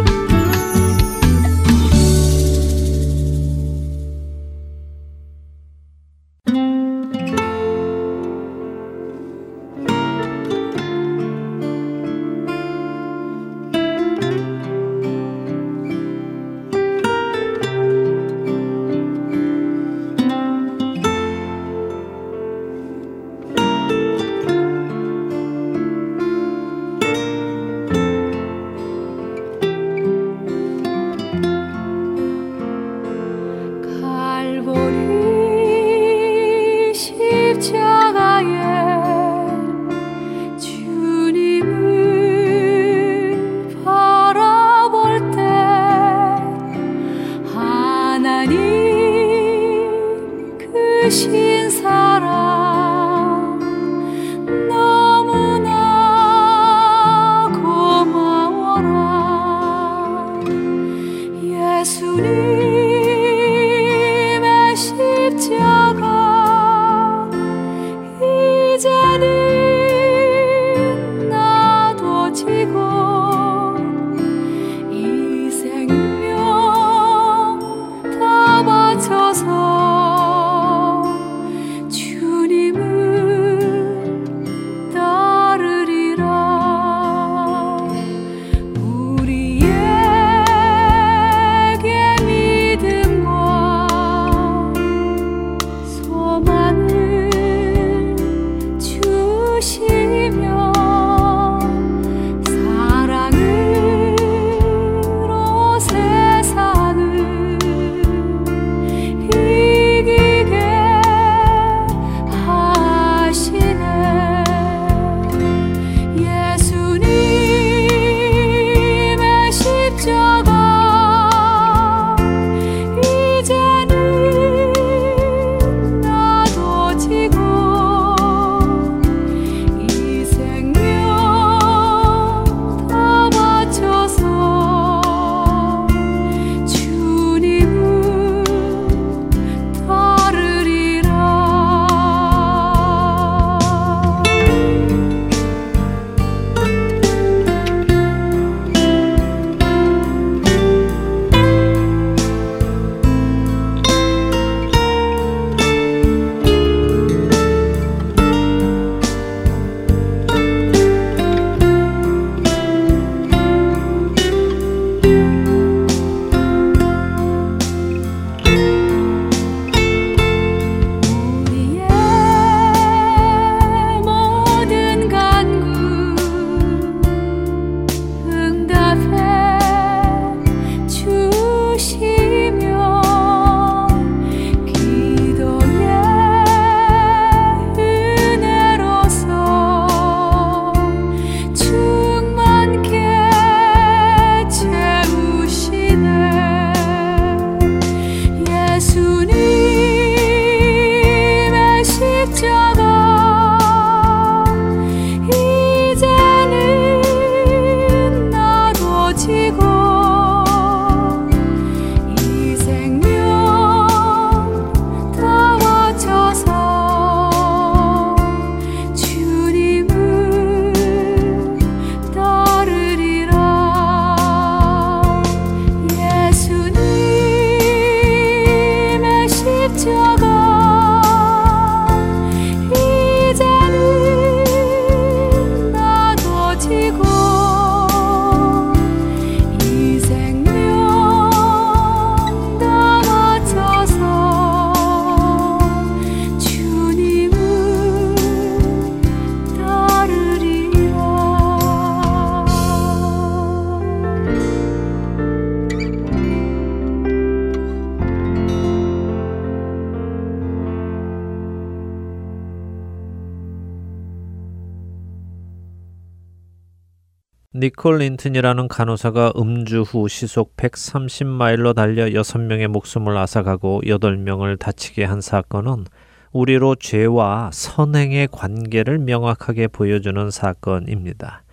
니콜 267.77 267.97
린튼이라는 267.97 268.69
간호사가 268.69 269.33
음주 269.35 269.81
후 269.81 270.07
시속 270.07 270.55
130마일로 270.55 271.75
달려 271.75 272.05
6명의 272.05 272.67
목숨을 272.67 273.17
앗아가고 273.17 273.81
8명을 273.85 274.57
다치게 274.57 275.03
한 275.03 275.19
사건은 275.19 275.83
우리로 276.31 276.75
죄와 276.75 277.49
선행의 277.51 278.29
관계를 278.31 278.99
명확하게 278.99 279.67
보여주는 279.67 280.31
사건입니다. 280.31 281.43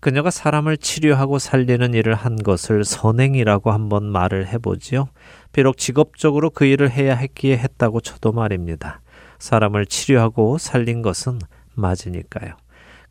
그녀가 0.00 0.32
사람을 0.32 0.78
치료하고 0.78 1.38
살리는 1.38 1.94
일을 1.94 2.14
한 2.16 2.34
것을 2.36 2.84
선행이라고 2.84 3.70
한번 3.70 4.10
말을 4.10 4.48
해보지요. 4.48 5.08
비록 5.52 5.78
직업적으로 5.78 6.50
그 6.50 6.64
일을 6.64 6.90
해야 6.90 7.14
했기에 7.14 7.56
했다고 7.56 8.00
쳐도 8.00 8.32
말입니다. 8.32 9.00
사람을 9.38 9.86
치료하고 9.86 10.58
살린 10.58 11.02
것은 11.02 11.38
맞으니까요. 11.74 12.61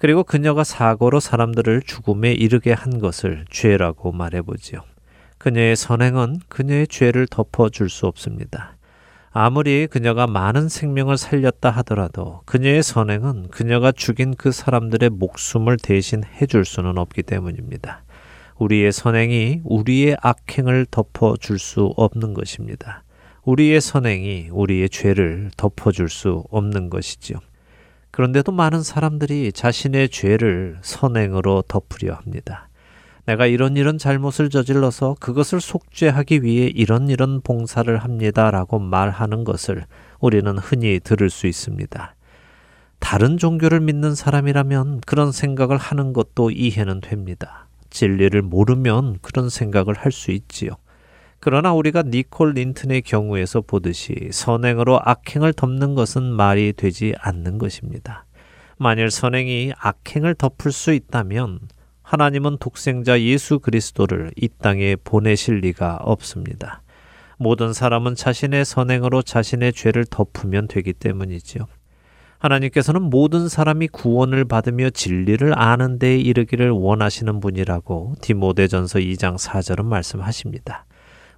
그리고 0.01 0.23
그녀가 0.23 0.63
사고로 0.63 1.19
사람들을 1.19 1.83
죽음에 1.83 2.31
이르게 2.31 2.73
한 2.73 2.97
것을 2.97 3.45
죄라고 3.51 4.11
말해보지요. 4.11 4.81
그녀의 5.37 5.75
선행은 5.75 6.39
그녀의 6.47 6.87
죄를 6.87 7.27
덮어줄 7.27 7.87
수 7.87 8.07
없습니다. 8.07 8.77
아무리 9.29 9.85
그녀가 9.85 10.25
많은 10.25 10.69
생명을 10.69 11.17
살렸다 11.17 11.69
하더라도 11.69 12.41
그녀의 12.45 12.81
선행은 12.81 13.49
그녀가 13.51 13.91
죽인 13.91 14.33
그 14.33 14.51
사람들의 14.51 15.11
목숨을 15.11 15.77
대신 15.77 16.23
해줄 16.23 16.65
수는 16.65 16.97
없기 16.97 17.21
때문입니다. 17.21 18.03
우리의 18.57 18.91
선행이 18.91 19.61
우리의 19.63 20.17
악행을 20.19 20.87
덮어줄 20.89 21.59
수 21.59 21.93
없는 21.95 22.33
것입니다. 22.33 23.03
우리의 23.43 23.79
선행이 23.79 24.49
우리의 24.49 24.89
죄를 24.89 25.51
덮어줄 25.57 26.09
수 26.09 26.43
없는 26.49 26.89
것이지요. 26.89 27.37
그런데도 28.11 28.51
많은 28.51 28.83
사람들이 28.83 29.51
자신의 29.53 30.09
죄를 30.09 30.79
선행으로 30.81 31.63
덮으려 31.67 32.13
합니다. 32.13 32.67
내가 33.25 33.45
이런 33.45 33.77
이런 33.77 33.97
잘못을 33.97 34.49
저질러서 34.49 35.15
그것을 35.19 35.61
속죄하기 35.61 36.43
위해 36.43 36.71
이런 36.73 37.07
이런 37.07 37.39
봉사를 37.41 37.95
합니다. 37.97 38.51
라고 38.51 38.79
말하는 38.79 39.43
것을 39.43 39.85
우리는 40.19 40.57
흔히 40.57 40.99
들을 40.99 41.29
수 41.29 41.47
있습니다. 41.47 42.15
다른 42.99 43.37
종교를 43.37 43.79
믿는 43.79 44.15
사람이라면 44.15 45.01
그런 45.01 45.31
생각을 45.31 45.77
하는 45.77 46.13
것도 46.13 46.51
이해는 46.51 47.01
됩니다. 47.01 47.67
진리를 47.89 48.41
모르면 48.41 49.17
그런 49.21 49.49
생각을 49.49 49.95
할 49.95 50.11
수 50.11 50.31
있지요. 50.31 50.71
그러나 51.43 51.73
우리가 51.73 52.03
니콜 52.03 52.53
린튼의 52.53 53.01
경우에서 53.01 53.61
보듯이 53.61 54.29
선행으로 54.31 54.99
악행을 55.03 55.53
덮는 55.53 55.95
것은 55.95 56.21
말이 56.21 56.71
되지 56.71 57.15
않는 57.19 57.57
것입니다. 57.57 58.25
만일 58.77 59.09
선행이 59.09 59.73
악행을 59.75 60.35
덮을 60.35 60.71
수 60.71 60.93
있다면 60.93 61.59
하나님은 62.03 62.57
독생자 62.59 63.19
예수 63.21 63.57
그리스도를 63.57 64.29
이 64.35 64.49
땅에 64.49 64.95
보내실 64.95 65.61
리가 65.61 65.97
없습니다. 66.01 66.83
모든 67.37 67.73
사람은 67.73 68.13
자신의 68.13 68.63
선행으로 68.63 69.23
자신의 69.23 69.73
죄를 69.73 70.05
덮으면 70.05 70.67
되기 70.67 70.93
때문이지요. 70.93 71.65
하나님께서는 72.37 73.01
모든 73.01 73.49
사람이 73.49 73.87
구원을 73.87 74.45
받으며 74.45 74.91
진리를 74.91 75.57
아는 75.57 75.97
데에 75.97 76.17
이르기를 76.17 76.69
원하시는 76.69 77.39
분이라고 77.39 78.13
디모데전서 78.21 78.99
2장 78.99 79.39
4절은 79.39 79.85
말씀하십니다. 79.85 80.85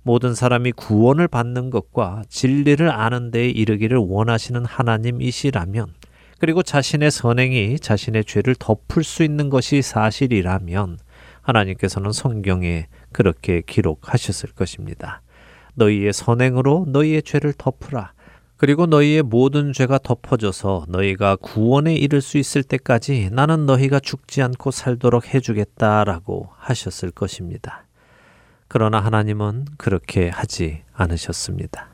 모든 0.04 0.36
사람이 0.36 0.74
구원을 0.74 1.28
받는 1.28 1.70
것과 1.70 2.24
진리를 2.30 2.90
아는 2.92 3.32
데에 3.32 3.48
이르기를 3.48 3.98
원하시는 3.98 4.66
하나님이시라면 4.66 5.94
그리고 6.40 6.62
자신의 6.62 7.10
선행이 7.10 7.80
자신의 7.80 8.26
죄를 8.26 8.56
덮을 8.60 9.04
수 9.04 9.24
있는 9.24 9.50
것이 9.50 9.82
사실이라면 9.82 11.00
하나님께서는 11.42 12.12
성경에 12.12 12.88
그렇게 13.14 13.62
기록하셨을 13.66 14.52
것입니다. 14.52 15.22
너희의 15.76 16.12
선행으로 16.12 16.86
너희의 16.90 17.24
죄를 17.24 17.54
덮으라. 17.58 18.14
그리고 18.58 18.86
너희의 18.86 19.24
모든 19.24 19.74
죄가 19.74 20.00
덮어져서 20.00 20.86
너희가 20.88 21.36
구원에 21.38 21.96
이를 21.96 22.22
수 22.22 22.38
있을 22.38 22.64
때까지 22.64 23.30
나는 23.32 23.66
너희가 23.66 24.00
죽지 24.00 24.42
않고 24.42 24.72
살도록 24.72 25.34
해주겠다라고 25.34 26.50
하셨을 26.58 27.12
것입니다. 27.12 27.86
그러나 28.76 29.00
하나님은 29.00 29.66
그렇게 29.78 30.30
하지 30.30 30.82
않으셨습니다. 30.94 31.90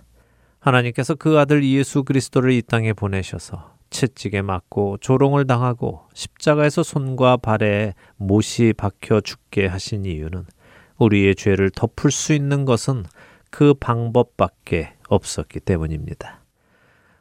하나님께서 0.62 1.14
그 1.14 1.38
아들 1.38 1.62
예수 1.66 2.06
그리스도를 2.06 2.54
이 2.54 2.62
땅에 2.62 2.94
보내셔서 2.94 3.76
채찍에 3.90 4.42
맞고 4.44 5.00
조롱을 5.02 5.46
당하고 5.46 6.08
십자가에서 6.14 6.84
손과 6.84 7.36
발에 7.36 7.96
못이 8.16 8.72
박혀 8.78 9.20
죽게 9.20 9.68
하신 9.68 10.06
이유는 10.06 10.46
우리의 11.00 11.36
죄를 11.36 11.70
덮을 11.70 12.12
수 12.12 12.32
있는 12.32 12.64
것은 12.64 13.04
그 13.52 13.74
방법밖에 13.74 14.94
없었기 15.10 15.60
때문입니다. 15.60 16.40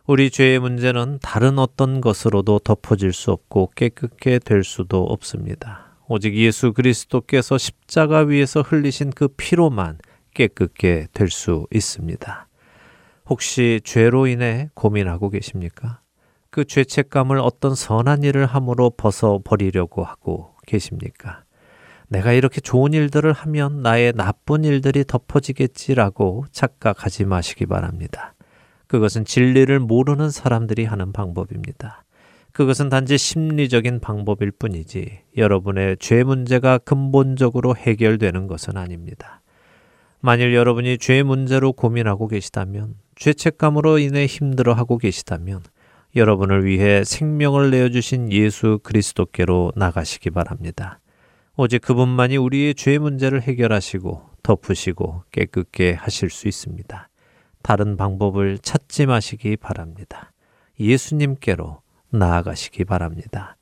우리 0.06 0.30
죄의 0.30 0.60
문제는 0.60 1.18
다른 1.20 1.58
어떤 1.58 2.00
것으로도 2.00 2.60
덮어질 2.60 3.12
수 3.12 3.32
없고 3.32 3.72
깨끗게 3.74 4.38
될 4.38 4.62
수도 4.62 5.02
없습니다. 5.02 5.87
오직 6.08 6.34
예수 6.34 6.72
그리스도께서 6.72 7.58
십자가 7.58 8.20
위에서 8.20 8.62
흘리신 8.62 9.10
그 9.10 9.28
피로만 9.28 9.98
깨끗게 10.34 11.08
될 11.12 11.28
수 11.30 11.66
있습니다. 11.70 12.48
혹시 13.26 13.80
죄로 13.84 14.26
인해 14.26 14.70
고민하고 14.72 15.28
계십니까? 15.28 16.00
그 16.50 16.64
죄책감을 16.64 17.38
어떤 17.38 17.74
선한 17.74 18.22
일을 18.22 18.46
함으로 18.46 18.88
벗어버리려고 18.90 20.02
하고 20.02 20.54
계십니까? 20.66 21.42
내가 22.08 22.32
이렇게 22.32 22.62
좋은 22.62 22.94
일들을 22.94 23.30
하면 23.30 23.82
나의 23.82 24.14
나쁜 24.14 24.64
일들이 24.64 25.04
덮어지겠지라고 25.04 26.46
착각하지 26.50 27.26
마시기 27.26 27.66
바랍니다. 27.66 28.32
그것은 28.86 29.26
진리를 29.26 29.78
모르는 29.80 30.30
사람들이 30.30 30.86
하는 30.86 31.12
방법입니다. 31.12 32.04
그것은 32.58 32.88
단지 32.88 33.18
심리적인 33.18 34.00
방법일 34.00 34.50
뿐이지 34.50 35.20
여러분의 35.36 35.96
죄 36.00 36.24
문제가 36.24 36.78
근본적으로 36.78 37.76
해결되는 37.76 38.48
것은 38.48 38.76
아닙니다. 38.76 39.42
만일 40.18 40.52
여러분이 40.52 40.98
죄 40.98 41.22
문제로 41.22 41.72
고민하고 41.72 42.26
계시다면, 42.26 42.96
죄책감으로 43.14 44.00
인해 44.00 44.26
힘들어하고 44.26 44.98
계시다면, 44.98 45.62
여러분을 46.16 46.64
위해 46.64 47.04
생명을 47.04 47.70
내어주신 47.70 48.32
예수 48.32 48.80
그리스도께로 48.82 49.74
나가시기 49.76 50.30
바랍니다. 50.30 50.98
오직 51.56 51.80
그분만이 51.80 52.38
우리의 52.38 52.74
죄 52.74 52.98
문제를 52.98 53.40
해결하시고 53.40 54.30
덮으시고 54.42 55.22
깨끗게 55.30 55.92
하실 55.92 56.28
수 56.28 56.48
있습니다. 56.48 57.08
다른 57.62 57.96
방법을 57.96 58.58
찾지 58.58 59.06
마시기 59.06 59.56
바랍니다. 59.56 60.32
예수님께로 60.80 61.82
나아가시기 62.10 62.84
바랍니다. 62.84 63.56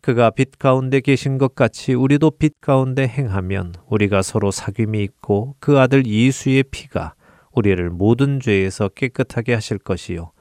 그가 0.00 0.30
빛 0.30 0.58
가운데 0.58 1.00
계신 1.00 1.38
것 1.38 1.54
같이 1.54 1.94
우리도 1.94 2.32
빛 2.32 2.60
가운데 2.60 3.06
행하면 3.06 3.74
우리가 3.86 4.22
서로 4.22 4.50
사귐이 4.50 5.00
있고 5.04 5.54
그 5.60 5.78
아들 5.78 6.06
예수의 6.06 6.64
피가 6.64 7.14
우리를 7.52 7.88
모든 7.90 8.40
죄에서 8.40 8.88
깨끗하게 8.88 9.54
하실 9.54 9.78
것이요. 9.78 10.32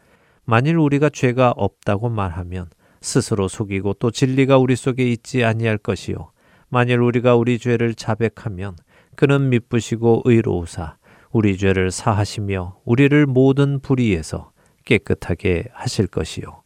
만일 0.46 0.78
우리가 0.78 1.10
죄가 1.10 1.52
없다고 1.56 2.10
말하면 2.10 2.70
스스로 3.02 3.48
속이고 3.48 3.94
또 3.96 4.10
진리가 4.10 4.58
우리 4.58 4.76
속에 4.76 5.08
있지 5.10 5.44
아니할 5.44 5.78
것이요. 5.78 6.32
만일 6.70 7.00
우리가 7.00 7.36
우리 7.36 7.60
죄를 7.60 7.94
자백하면 7.94 8.76
그는 9.16 9.50
미쁘시고 9.50 10.24
의로우사 10.26 10.98
우리 11.32 11.58
죄를 11.58 11.92
사하시며 11.92 12.80
우리를 12.86 13.26
모든 13.28 13.80
불의에서 13.80 14.52
깨끗하게 14.86 15.66
하실 15.74 16.08
것이요. 16.08 16.61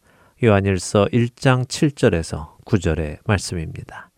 요한일서 0.45 1.07
1장 1.11 1.65
7절에서 1.65 2.57
9절의 2.65 3.17
말씀입니다. 3.25 4.11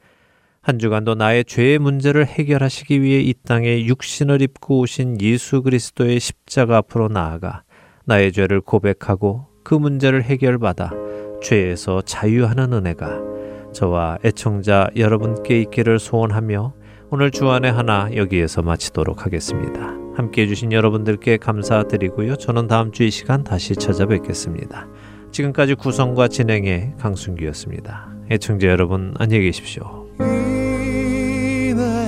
한 0.62 0.78
주간도 0.78 1.16
나의 1.16 1.46
죄의 1.46 1.80
문제를 1.80 2.26
해결하시기 2.26 3.02
위해 3.02 3.22
이 3.22 3.34
땅에 3.46 3.86
육신을 3.86 4.42
입고 4.42 4.80
오신 4.80 5.22
예수 5.22 5.62
그리스도의 5.62 6.20
십자가 6.20 6.78
앞으로 6.78 7.08
나아가 7.08 7.64
나의 8.06 8.34
죄를 8.34 8.60
고백하고 8.60 9.48
그 9.64 9.74
문제를 9.74 10.24
해결받아 10.24 10.92
죄에서 11.42 12.02
자유하는 12.02 12.74
은혜가 12.74 13.22
저와 13.74 14.18
애청자 14.26 14.90
여러분께 14.98 15.62
있기를 15.62 16.00
소원하며 16.00 16.74
오늘 17.10 17.32
주안의 17.32 17.72
하나 17.72 18.10
여기에서 18.14 18.62
마치도록 18.62 19.26
하겠습니다. 19.26 19.96
함께 20.16 20.42
해주신 20.42 20.74
여러분들께 20.74 21.38
감사드리고요. 21.38 22.36
저는 22.36 22.68
다음 22.68 22.92
주 22.92 23.04
이 23.04 23.12
시간 23.12 23.46
다시 23.46 23.76
찾아뵙겠습니다. 23.76 24.88
지금까지 25.32 25.76
구성과 25.76 26.30
진행의 26.30 26.94
강순기였습니다. 27.00 28.08
애청자 28.32 28.68
여러분 28.68 29.14
안녕히 29.18 29.44
계십시오. 29.44 30.08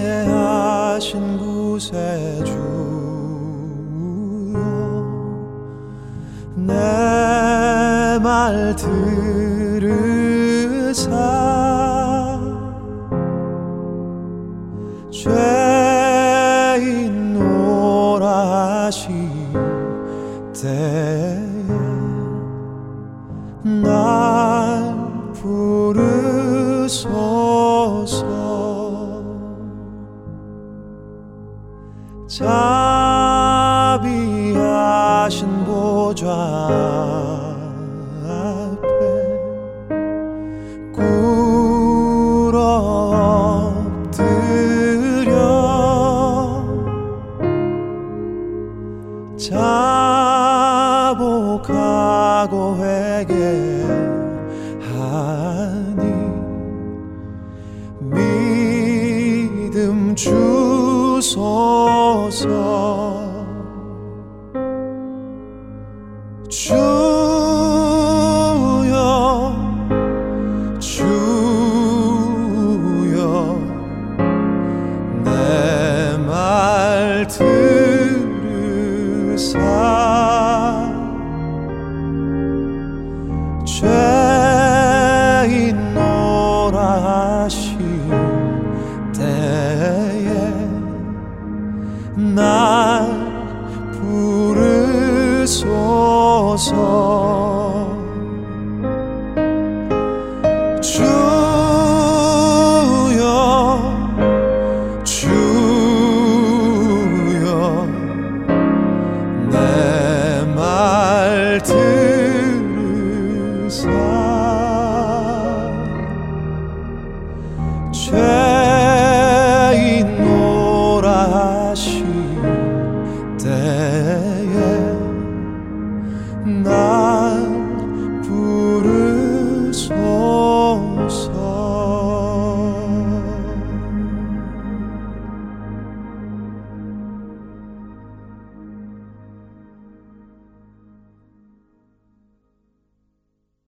인내하신 0.10 1.38
구세주여 1.38 2.80
내말 6.56 7.06
들으사 8.76 10.00
죄인 15.12 17.34
노라시 17.34 19.10
때에 20.54 21.39
날 23.64 24.96
부르소 25.34 27.10